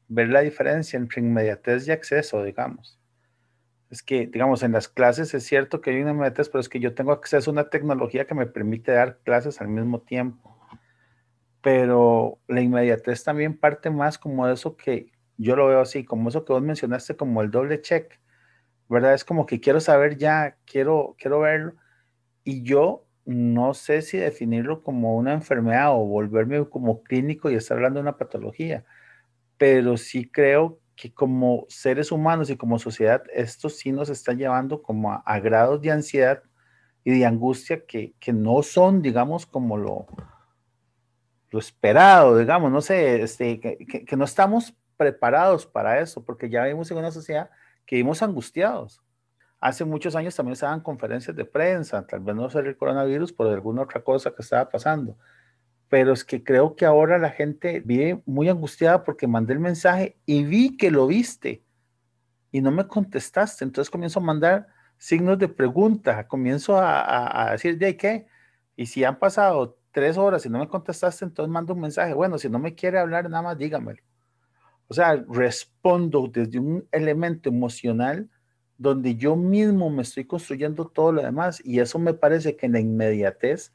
ver 0.08 0.30
la 0.30 0.42
diferencia 0.42 0.98
entre 0.98 1.22
inmediatez 1.22 1.88
y 1.88 1.92
acceso, 1.92 2.44
digamos. 2.44 3.00
Es 3.90 4.02
que, 4.02 4.28
digamos, 4.28 4.64
en 4.64 4.72
las 4.72 4.88
clases 4.88 5.34
es 5.34 5.44
cierto 5.44 5.80
que 5.80 5.92
hay 5.92 6.02
una 6.02 6.12
inmediatez, 6.12 6.50
pero 6.50 6.62
es 6.62 6.70
que 6.70 6.80
yo 6.80 6.96
tengo 6.96 7.12
acceso 7.12 7.52
a 7.52 7.54
una 7.54 7.70
tecnología 7.70 8.26
que 8.26 8.34
me 8.34 8.48
permite 8.48 8.92
dar 8.92 9.20
clases 9.24 9.62
al 9.62 9.68
mismo 9.68 10.02
tiempo. 10.02 10.58
Pero 11.62 12.40
la 12.48 12.62
inmediatez 12.62 13.24
también 13.24 13.58
parte 13.58 13.90
más 13.90 14.18
como 14.18 14.48
de 14.48 14.56
eso 14.56 14.76
que 14.76 15.13
yo 15.38 15.56
lo 15.56 15.68
veo 15.68 15.82
así, 15.82 16.04
como 16.06 16.30
eso 16.30 16.46
que 16.46 16.54
vos 16.54 16.62
mencionaste, 16.62 17.16
como 17.16 17.42
el 17.42 17.52
doble 17.52 17.82
check, 17.82 18.20
¿verdad? 18.90 19.14
Es 19.14 19.26
como 19.26 19.46
que 19.46 19.60
quiero 19.60 19.80
saber 19.80 20.18
ya, 20.18 20.58
quiero, 20.66 21.16
quiero 21.18 21.40
verlo, 21.42 21.74
y 22.44 22.64
yo 22.64 23.06
no 23.26 23.74
sé 23.74 24.02
si 24.02 24.18
definirlo 24.18 24.84
como 24.84 25.16
una 25.16 25.34
enfermedad 25.34 25.92
o 25.94 26.06
volverme 26.06 26.68
como 26.70 27.04
clínico 27.04 27.50
y 27.50 27.56
estar 27.56 27.78
hablando 27.78 28.00
de 28.00 28.04
una 28.04 28.18
patología, 28.18 28.84
pero 29.58 29.98
sí 29.98 30.30
creo 30.30 30.80
que 30.96 31.14
como 31.14 31.66
seres 31.70 32.12
humanos 32.12 32.50
y 32.50 32.58
como 32.58 32.80
sociedad, 32.80 33.24
esto 33.34 33.70
sí 33.70 33.92
nos 33.92 34.10
está 34.10 34.34
llevando 34.34 34.82
como 34.82 35.14
a, 35.14 35.40
grados 35.40 35.82
de 35.82 35.92
ansiedad 35.92 36.44
y 37.04 37.18
de 37.18 37.26
angustia 37.26 37.86
que, 37.86 38.14
que 38.20 38.34
no 38.34 38.62
son, 38.64 39.02
digamos, 39.02 39.46
como 39.46 39.78
lo, 39.78 40.06
lo 41.50 41.60
esperado, 41.60 42.38
digamos, 42.38 42.72
no 42.72 42.82
sé, 42.82 43.22
este, 43.22 43.60
que, 43.60 44.06
que, 44.06 44.16
no 44.18 44.26
estamos 44.26 44.76
preparados 44.98 45.66
para 45.66 46.00
eso, 46.00 46.24
porque 46.24 46.50
ya 46.50 46.64
vivimos 46.64 46.90
en 46.92 46.98
una 46.98 47.12
sociedad 47.12 47.50
que 47.86 47.96
vivimos 47.98 48.22
angustiados. 48.22 49.02
Hace 49.60 49.86
muchos 49.86 50.16
años 50.16 50.36
también 50.36 50.56
se 50.56 50.66
daban 50.66 50.82
conferencias 50.82 51.36
de 51.36 51.46
prensa, 51.46 52.06
tal 52.06 52.20
vez 52.20 52.36
no 52.36 52.50
ser 52.50 52.68
el 52.68 52.76
coronavirus, 52.76 53.32
por 53.32 53.48
alguna 53.48 53.84
otra 53.84 54.04
cosa 54.04 54.32
que 54.32 54.42
estaba 54.42 54.70
pasando. 54.70 55.18
Pero 55.88 56.12
es 56.12 56.26
que 56.26 56.44
creo 56.44 56.76
que 56.76 56.86
ahora 56.86 57.18
la 57.18 57.30
gente 57.30 57.82
vive 57.86 58.22
muy 58.26 58.50
angustiada 58.50 59.04
porque 59.04 59.28
mandé 59.28 59.54
el 59.54 59.60
mensaje 59.60 60.18
y 60.26 60.44
vi 60.44 60.76
que 60.76 60.92
lo 60.92 61.08
viste 61.08 61.64
y 62.52 62.62
no 62.62 62.72
me 62.72 62.88
contestaste. 62.88 63.64
Entonces 63.64 63.90
comienzo 63.90 64.20
a 64.20 64.24
mandar 64.24 64.68
signos 64.98 65.40
de 65.40 65.48
pregunta, 65.48 66.28
comienzo 66.28 66.78
a, 66.78 67.48
a, 67.48 67.52
decir, 67.52 67.78
¿de 67.78 67.96
qué? 67.96 68.28
Y 68.76 68.86
si 68.86 69.04
han 69.04 69.18
pasado 69.18 69.78
tres 69.92 70.18
horas 70.18 70.46
y 70.46 70.50
no 70.50 70.60
me 70.60 70.68
contestaste, 70.68 71.26
entonces 71.26 71.52
mando 71.52 71.74
un 71.74 71.80
mensaje. 71.80 72.14
Bueno, 72.14 72.38
si 72.38 72.50
no 72.50 72.60
me 72.60 72.76
quiere 72.76 73.00
hablar, 73.00 73.30
nada 73.30 73.44
más 73.44 73.58
dígamelo. 73.58 74.02
O 74.94 74.96
sea, 74.96 75.26
respondo 75.28 76.30
desde 76.32 76.60
un 76.60 76.88
elemento 76.92 77.50
emocional 77.50 78.30
donde 78.78 79.16
yo 79.16 79.36
mismo 79.36 79.90
me 79.90 80.04
estoy 80.04 80.26
construyendo 80.26 80.86
todo 80.86 81.12
lo 81.12 81.24
demás 81.24 81.60
y 81.66 81.80
eso 81.80 81.98
me 81.98 82.14
parece 82.14 82.56
que 82.56 82.68
en 82.68 82.74
la 82.74 82.80
inmediatez 82.80 83.74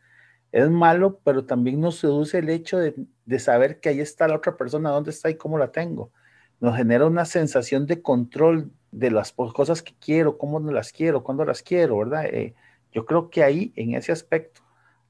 es 0.52 0.70
malo, 0.70 1.18
pero 1.24 1.44
también 1.44 1.81
nos 1.81 1.96
seduce 1.96 2.38
el 2.38 2.48
hecho 2.50 2.78
de, 2.78 2.94
de 3.24 3.38
saber 3.40 3.81
que 3.81 3.88
ahí 3.88 3.98
está 3.98 4.28
la 4.28 4.37
otra 4.37 4.57
persona, 4.57 4.90
dónde 4.90 5.11
está 5.11 5.28
y 5.28 5.35
cómo 5.35 5.59
la 5.59 5.72
tengo. 5.72 6.12
Nos 6.61 6.76
genera 6.76 7.04
una 7.04 7.24
sensación 7.24 7.87
de 7.87 8.00
control 8.00 8.70
de 8.92 9.11
las 9.11 9.33
cosas 9.33 9.83
que 9.83 9.96
quiero, 9.98 10.38
cómo 10.38 10.61
no 10.61 10.70
las 10.70 10.92
quiero, 10.92 11.24
cuándo 11.24 11.44
las 11.44 11.62
quiero, 11.62 11.98
¿verdad? 11.98 12.26
Eh, 12.26 12.54
yo 12.92 13.07
creo 13.07 13.28
que 13.28 13.42
ahí, 13.42 13.72
en 13.74 13.96
ese 13.96 14.12
aspecto, 14.12 14.61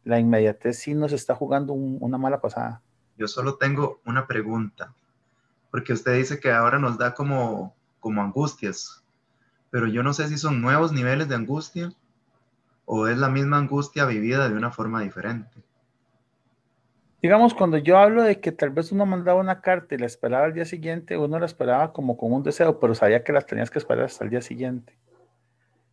la 0.05 0.19
inmediatez 0.19 0.79
sí 0.79 0.95
nos 0.95 1.13
está 1.13 1.35
jugando 1.35 1.75
una 1.75 2.17
mala 2.17 2.41
pasada. 2.41 2.81
Yo 3.19 3.29
solo 3.29 3.57
tengo 3.57 4.01
una 4.07 4.27
pregunta, 4.27 4.95
porque 5.71 5.93
usted 5.93 6.15
dice 6.15 6.41
que 6.41 6.53
ahora 6.53 6.79
nos 6.79 6.99
da 6.99 7.15
como, 7.15 7.75
como 8.01 8.23
angustias, 8.23 9.03
pero 9.71 9.87
yo 9.87 10.03
no 10.03 10.13
sé 10.13 10.29
si 10.29 10.39
son 10.39 10.61
nuevos 10.63 10.93
niveles 10.93 11.29
de 11.29 11.35
angustia 11.35 11.93
o 12.87 13.07
es 13.07 13.19
la 13.19 13.29
misma 13.29 13.59
angustia 13.59 14.07
vivida 14.07 14.49
de 14.49 14.57
una 14.57 14.71
forma 14.71 15.03
diferente. 15.03 15.63
Digamos, 17.21 17.53
cuando 17.53 17.79
yo 17.79 17.99
hablo 17.99 18.23
de 18.23 18.41
que 18.41 18.53
tal 18.53 18.71
vez 18.71 18.93
uno 18.93 19.05
mandaba 19.05 19.41
una 19.41 19.61
carta 19.61 19.95
y 19.95 19.99
la 19.99 20.07
esperaba 20.07 20.45
al 20.45 20.55
día 20.55 20.65
siguiente, 20.65 21.19
uno 21.19 21.39
la 21.39 21.47
esperaba 21.47 21.93
como 21.93 22.17
con 22.17 22.33
un 22.33 22.45
deseo, 22.45 22.79
pero 22.79 22.95
sabía 22.95 23.25
que 23.25 23.33
la 23.33 23.41
tenías 23.41 23.71
que 23.71 23.81
esperar 23.81 24.05
hasta 24.05 24.25
el 24.25 24.31
día 24.31 24.41
siguiente. 24.41 24.97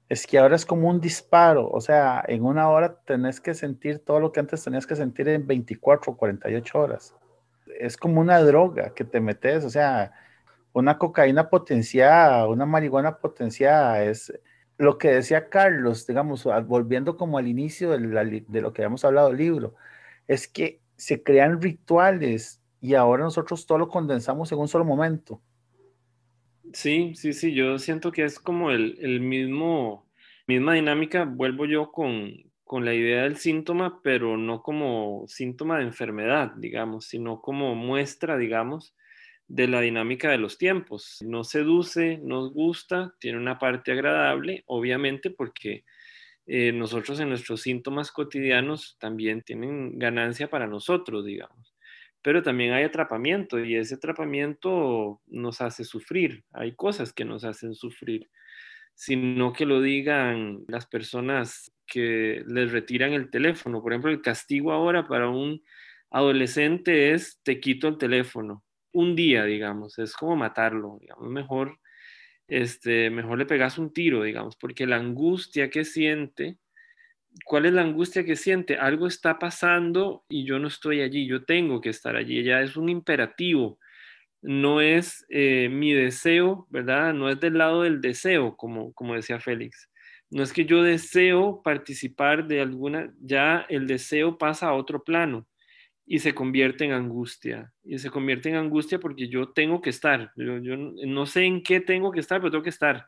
Es 0.07 0.27
que 0.27 0.37
ahora 0.37 0.55
es 0.55 0.67
como 0.67 0.87
un 0.87 1.01
disparo, 1.01 1.67
o 1.67 1.81
sea, 1.81 2.23
en 2.27 2.45
una 2.45 2.69
hora 2.69 2.99
tenés 3.05 3.41
que 3.41 3.55
sentir 3.55 3.99
todo 3.99 4.19
lo 4.19 4.31
que 4.31 4.39
antes 4.39 4.63
tenías 4.63 4.85
que 4.85 4.95
sentir 4.95 5.27
en 5.27 5.47
24 5.47 6.13
o 6.13 6.15
48 6.15 6.79
horas. 6.79 7.15
Es 7.79 7.97
como 7.97 8.21
una 8.21 8.39
droga 8.41 8.93
que 8.93 9.03
te 9.03 9.19
metes, 9.21 9.63
o 9.65 9.69
sea, 9.69 10.11
una 10.73 10.97
cocaína 10.97 11.49
potenciada, 11.49 12.47
una 12.47 12.65
marihuana 12.65 13.17
potenciada, 13.17 14.03
es 14.03 14.33
lo 14.77 14.97
que 14.97 15.09
decía 15.09 15.49
Carlos, 15.49 16.05
digamos, 16.05 16.45
volviendo 16.67 17.17
como 17.17 17.37
al 17.37 17.47
inicio 17.47 17.91
de, 17.91 18.43
de 18.47 18.61
lo 18.61 18.73
que 18.73 18.81
habíamos 18.81 19.05
hablado 19.05 19.29
del 19.29 19.37
libro, 19.37 19.75
es 20.27 20.47
que 20.47 20.81
se 20.97 21.23
crean 21.23 21.61
rituales 21.61 22.61
y 22.81 22.95
ahora 22.95 23.23
nosotros 23.23 23.65
todo 23.65 23.77
lo 23.77 23.87
condensamos 23.87 24.51
en 24.51 24.59
un 24.59 24.67
solo 24.67 24.85
momento. 24.85 25.41
Sí, 26.73 27.13
sí, 27.15 27.33
sí, 27.33 27.53
yo 27.53 27.79
siento 27.79 28.11
que 28.11 28.25
es 28.25 28.39
como 28.39 28.71
el, 28.71 28.97
el 28.99 29.21
mismo, 29.21 30.09
misma 30.45 30.73
dinámica, 30.73 31.23
vuelvo 31.25 31.65
yo 31.65 31.91
con, 31.91 32.51
con 32.65 32.83
la 32.83 32.95
idea 32.95 33.23
del 33.23 33.37
síntoma, 33.37 34.01
pero 34.03 34.37
no 34.37 34.63
como 34.63 35.25
síntoma 35.27 35.77
de 35.77 35.85
enfermedad, 35.85 36.51
digamos, 36.57 37.05
sino 37.05 37.39
como 37.39 37.75
muestra, 37.75 38.37
digamos, 38.37 38.95
de 39.47 39.67
la 39.67 39.81
dinámica 39.81 40.31
de 40.31 40.39
los 40.39 40.57
tiempos. 40.57 41.19
Nos 41.21 41.49
seduce, 41.49 42.17
nos 42.17 42.51
gusta, 42.53 43.13
tiene 43.19 43.37
una 43.37 43.59
parte 43.59 43.91
agradable, 43.91 44.63
obviamente 44.65 45.29
porque 45.29 45.85
eh, 46.47 46.71
nosotros 46.71 47.19
en 47.19 47.29
nuestros 47.29 47.61
síntomas 47.61 48.11
cotidianos 48.11 48.97
también 48.99 49.43
tienen 49.43 49.99
ganancia 49.99 50.49
para 50.49 50.65
nosotros, 50.65 51.23
digamos. 51.23 51.75
Pero 52.23 52.41
también 52.41 52.73
hay 52.73 52.83
atrapamiento 52.83 53.59
y 53.59 53.75
ese 53.75 53.95
atrapamiento 53.95 55.21
nos 55.27 55.61
hace 55.61 55.83
sufrir. 55.83 56.43
Hay 56.51 56.75
cosas 56.75 57.13
que 57.13 57.25
nos 57.25 57.43
hacen 57.43 57.75
sufrir, 57.75 58.31
sino 58.95 59.53
que 59.53 59.67
lo 59.67 59.81
digan 59.81 60.63
las 60.67 60.87
personas 60.87 61.71
que 61.85 62.43
les 62.47 62.71
retiran 62.71 63.13
el 63.13 63.29
teléfono. 63.29 63.81
Por 63.81 63.93
ejemplo, 63.93 64.11
el 64.11 64.21
castigo 64.21 64.71
ahora 64.71 65.07
para 65.07 65.29
un 65.29 65.61
adolescente 66.11 67.13
es 67.13 67.39
te 67.43 67.59
quito 67.59 67.87
el 67.87 67.97
teléfono 67.97 68.65
un 68.95 69.15
día, 69.15 69.43
digamos, 69.43 69.99
es 69.99 70.13
como 70.15 70.37
matarlo, 70.37 70.97
digamos, 71.01 71.29
mejor, 71.29 71.79
este, 72.47 73.09
mejor 73.09 73.37
le 73.37 73.45
pegas 73.45 73.77
un 73.77 73.91
tiro, 73.91 74.23
digamos, 74.23 74.55
porque 74.55 74.87
la 74.87 74.95
angustia 74.95 75.69
que 75.69 75.83
siente, 75.83 76.57
¿cuál 77.43 77.65
es 77.65 77.73
la 77.73 77.81
angustia 77.81 78.23
que 78.23 78.37
siente? 78.37 78.77
Algo 78.77 79.07
está 79.07 79.37
pasando 79.37 80.23
y 80.29 80.45
yo 80.45 80.59
no 80.59 80.69
estoy 80.69 81.01
allí, 81.01 81.27
yo 81.27 81.43
tengo 81.43 81.81
que 81.81 81.89
estar 81.89 82.15
allí, 82.15 82.41
ya 82.43 82.61
es 82.61 82.77
un 82.77 82.87
imperativo, 82.87 83.79
no 84.41 84.79
es 84.79 85.25
eh, 85.29 85.67
mi 85.69 85.93
deseo, 85.93 86.65
¿verdad? 86.69 87.13
No 87.13 87.29
es 87.29 87.39
del 87.41 87.57
lado 87.57 87.81
del 87.81 87.99
deseo, 87.99 88.55
como, 88.55 88.93
como 88.93 89.15
decía 89.15 89.41
Félix. 89.41 89.89
No 90.29 90.43
es 90.43 90.53
que 90.53 90.65
yo 90.65 90.83
deseo 90.83 91.61
participar 91.63 92.47
de 92.47 92.61
alguna, 92.61 93.13
ya 93.21 93.65
el 93.69 93.87
deseo 93.87 94.37
pasa 94.37 94.67
a 94.67 94.73
otro 94.73 95.03
plano 95.03 95.47
y 96.05 96.19
se 96.19 96.35
convierte 96.35 96.85
en 96.85 96.91
angustia. 96.91 97.73
Y 97.83 97.97
se 97.99 98.09
convierte 98.09 98.49
en 98.49 98.55
angustia 98.55 98.99
porque 98.99 99.27
yo 99.27 99.49
tengo 99.49 99.81
que 99.81 99.89
estar. 99.89 100.31
Yo, 100.35 100.59
no 100.77 101.25
sé 101.25 101.45
en 101.45 101.63
qué 101.63 101.79
tengo 101.79 102.11
que 102.11 102.19
estar, 102.19 102.39
pero 102.39 102.51
tengo 102.51 102.63
que 102.63 102.69
estar. 102.69 103.07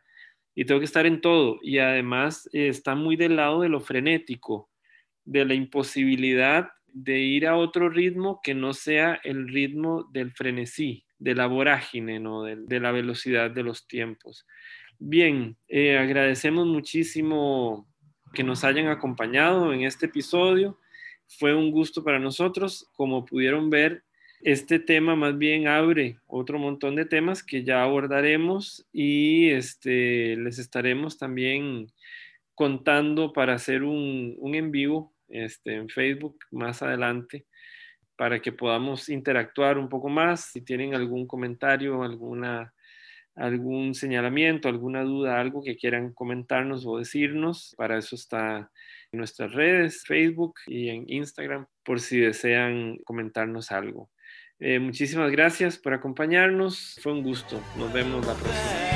Y 0.55 0.65
tengo 0.65 0.79
que 0.79 0.85
estar 0.85 1.05
en 1.05 1.21
todo. 1.21 1.59
Y 1.61 1.77
además 1.77 2.49
eh, 2.53 2.67
está 2.67 2.95
muy 2.95 3.15
del 3.15 3.35
lado 3.35 3.61
de 3.61 3.69
lo 3.69 3.79
frenético, 3.79 4.69
de 5.25 5.45
la 5.45 5.53
imposibilidad 5.53 6.71
de 6.87 7.19
ir 7.19 7.45
a 7.47 7.55
otro 7.55 7.89
ritmo 7.89 8.39
que 8.41 8.55
no 8.55 8.73
sea 8.73 9.19
el 9.23 9.47
ritmo 9.47 10.09
del 10.11 10.31
frenesí, 10.31 11.05
de 11.19 11.35
la 11.35 11.45
vorágine, 11.45 12.19
¿no? 12.19 12.43
de, 12.43 12.79
la 12.79 12.91
velocidad 12.91 13.51
de 13.51 13.61
los 13.61 13.87
tiempos. 13.87 14.47
Bien, 14.99 15.55
eh, 15.67 15.95
agradecemos 15.97 16.65
muchísimo 16.65 17.87
que 18.33 18.43
nos 18.43 18.63
hayan 18.63 18.87
acompañado 18.87 19.71
en 19.71 19.83
este 19.83 20.07
episodio. 20.07 20.79
Fue 21.27 21.53
un 21.53 21.69
gusto 21.69 22.03
para 22.03 22.17
nosotros. 22.17 22.89
Como 22.93 23.23
pudieron 23.23 23.69
ver, 23.69 24.03
este 24.41 24.79
tema 24.79 25.15
más 25.15 25.37
bien 25.37 25.67
abre 25.67 26.17
otro 26.25 26.57
montón 26.57 26.95
de 26.95 27.05
temas 27.05 27.43
que 27.43 27.63
ya 27.63 27.83
abordaremos 27.83 28.87
y 28.91 29.49
este, 29.49 30.35
les 30.35 30.57
estaremos 30.57 31.19
también 31.19 31.91
contando 32.55 33.33
para 33.33 33.53
hacer 33.53 33.83
un, 33.83 34.35
un 34.39 34.55
en 34.55 34.71
vivo 34.71 35.13
este, 35.27 35.75
en 35.75 35.89
Facebook 35.89 36.39
más 36.49 36.81
adelante 36.81 37.45
para 38.15 38.41
que 38.41 38.51
podamos 38.51 39.09
interactuar 39.09 39.77
un 39.77 39.89
poco 39.89 40.09
más. 40.09 40.45
Si 40.45 40.61
tienen 40.61 40.95
algún 40.95 41.27
comentario, 41.27 42.01
alguna, 42.01 42.73
algún 43.37 43.93
señalamiento, 43.93 44.67
alguna 44.67 45.03
duda, 45.03 45.39
algo 45.39 45.63
que 45.63 45.77
quieran 45.77 46.13
comentarnos 46.13 46.85
o 46.85 46.97
decirnos. 46.97 47.73
Para 47.77 47.97
eso 47.97 48.15
está 48.15 48.71
en 49.11 49.19
nuestras 49.19 49.53
redes, 49.53 50.03
Facebook 50.05 50.55
y 50.65 50.89
en 50.89 51.05
Instagram, 51.07 51.67
por 51.83 51.99
si 51.99 52.19
desean 52.19 52.97
comentarnos 53.05 53.71
algo. 53.71 54.09
Eh, 54.59 54.79
muchísimas 54.79 55.31
gracias 55.31 55.77
por 55.77 55.93
acompañarnos. 55.93 56.99
Fue 57.01 57.13
un 57.13 57.21
gusto. 57.23 57.61
Nos 57.77 57.93
vemos 57.93 58.25
la 58.25 58.33
próxima. 58.33 58.87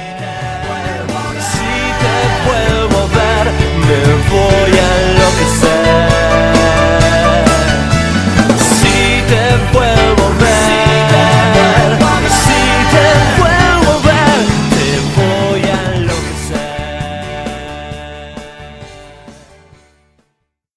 Si 8.58 9.22
te 9.30 9.78
vuelvo 9.78 10.31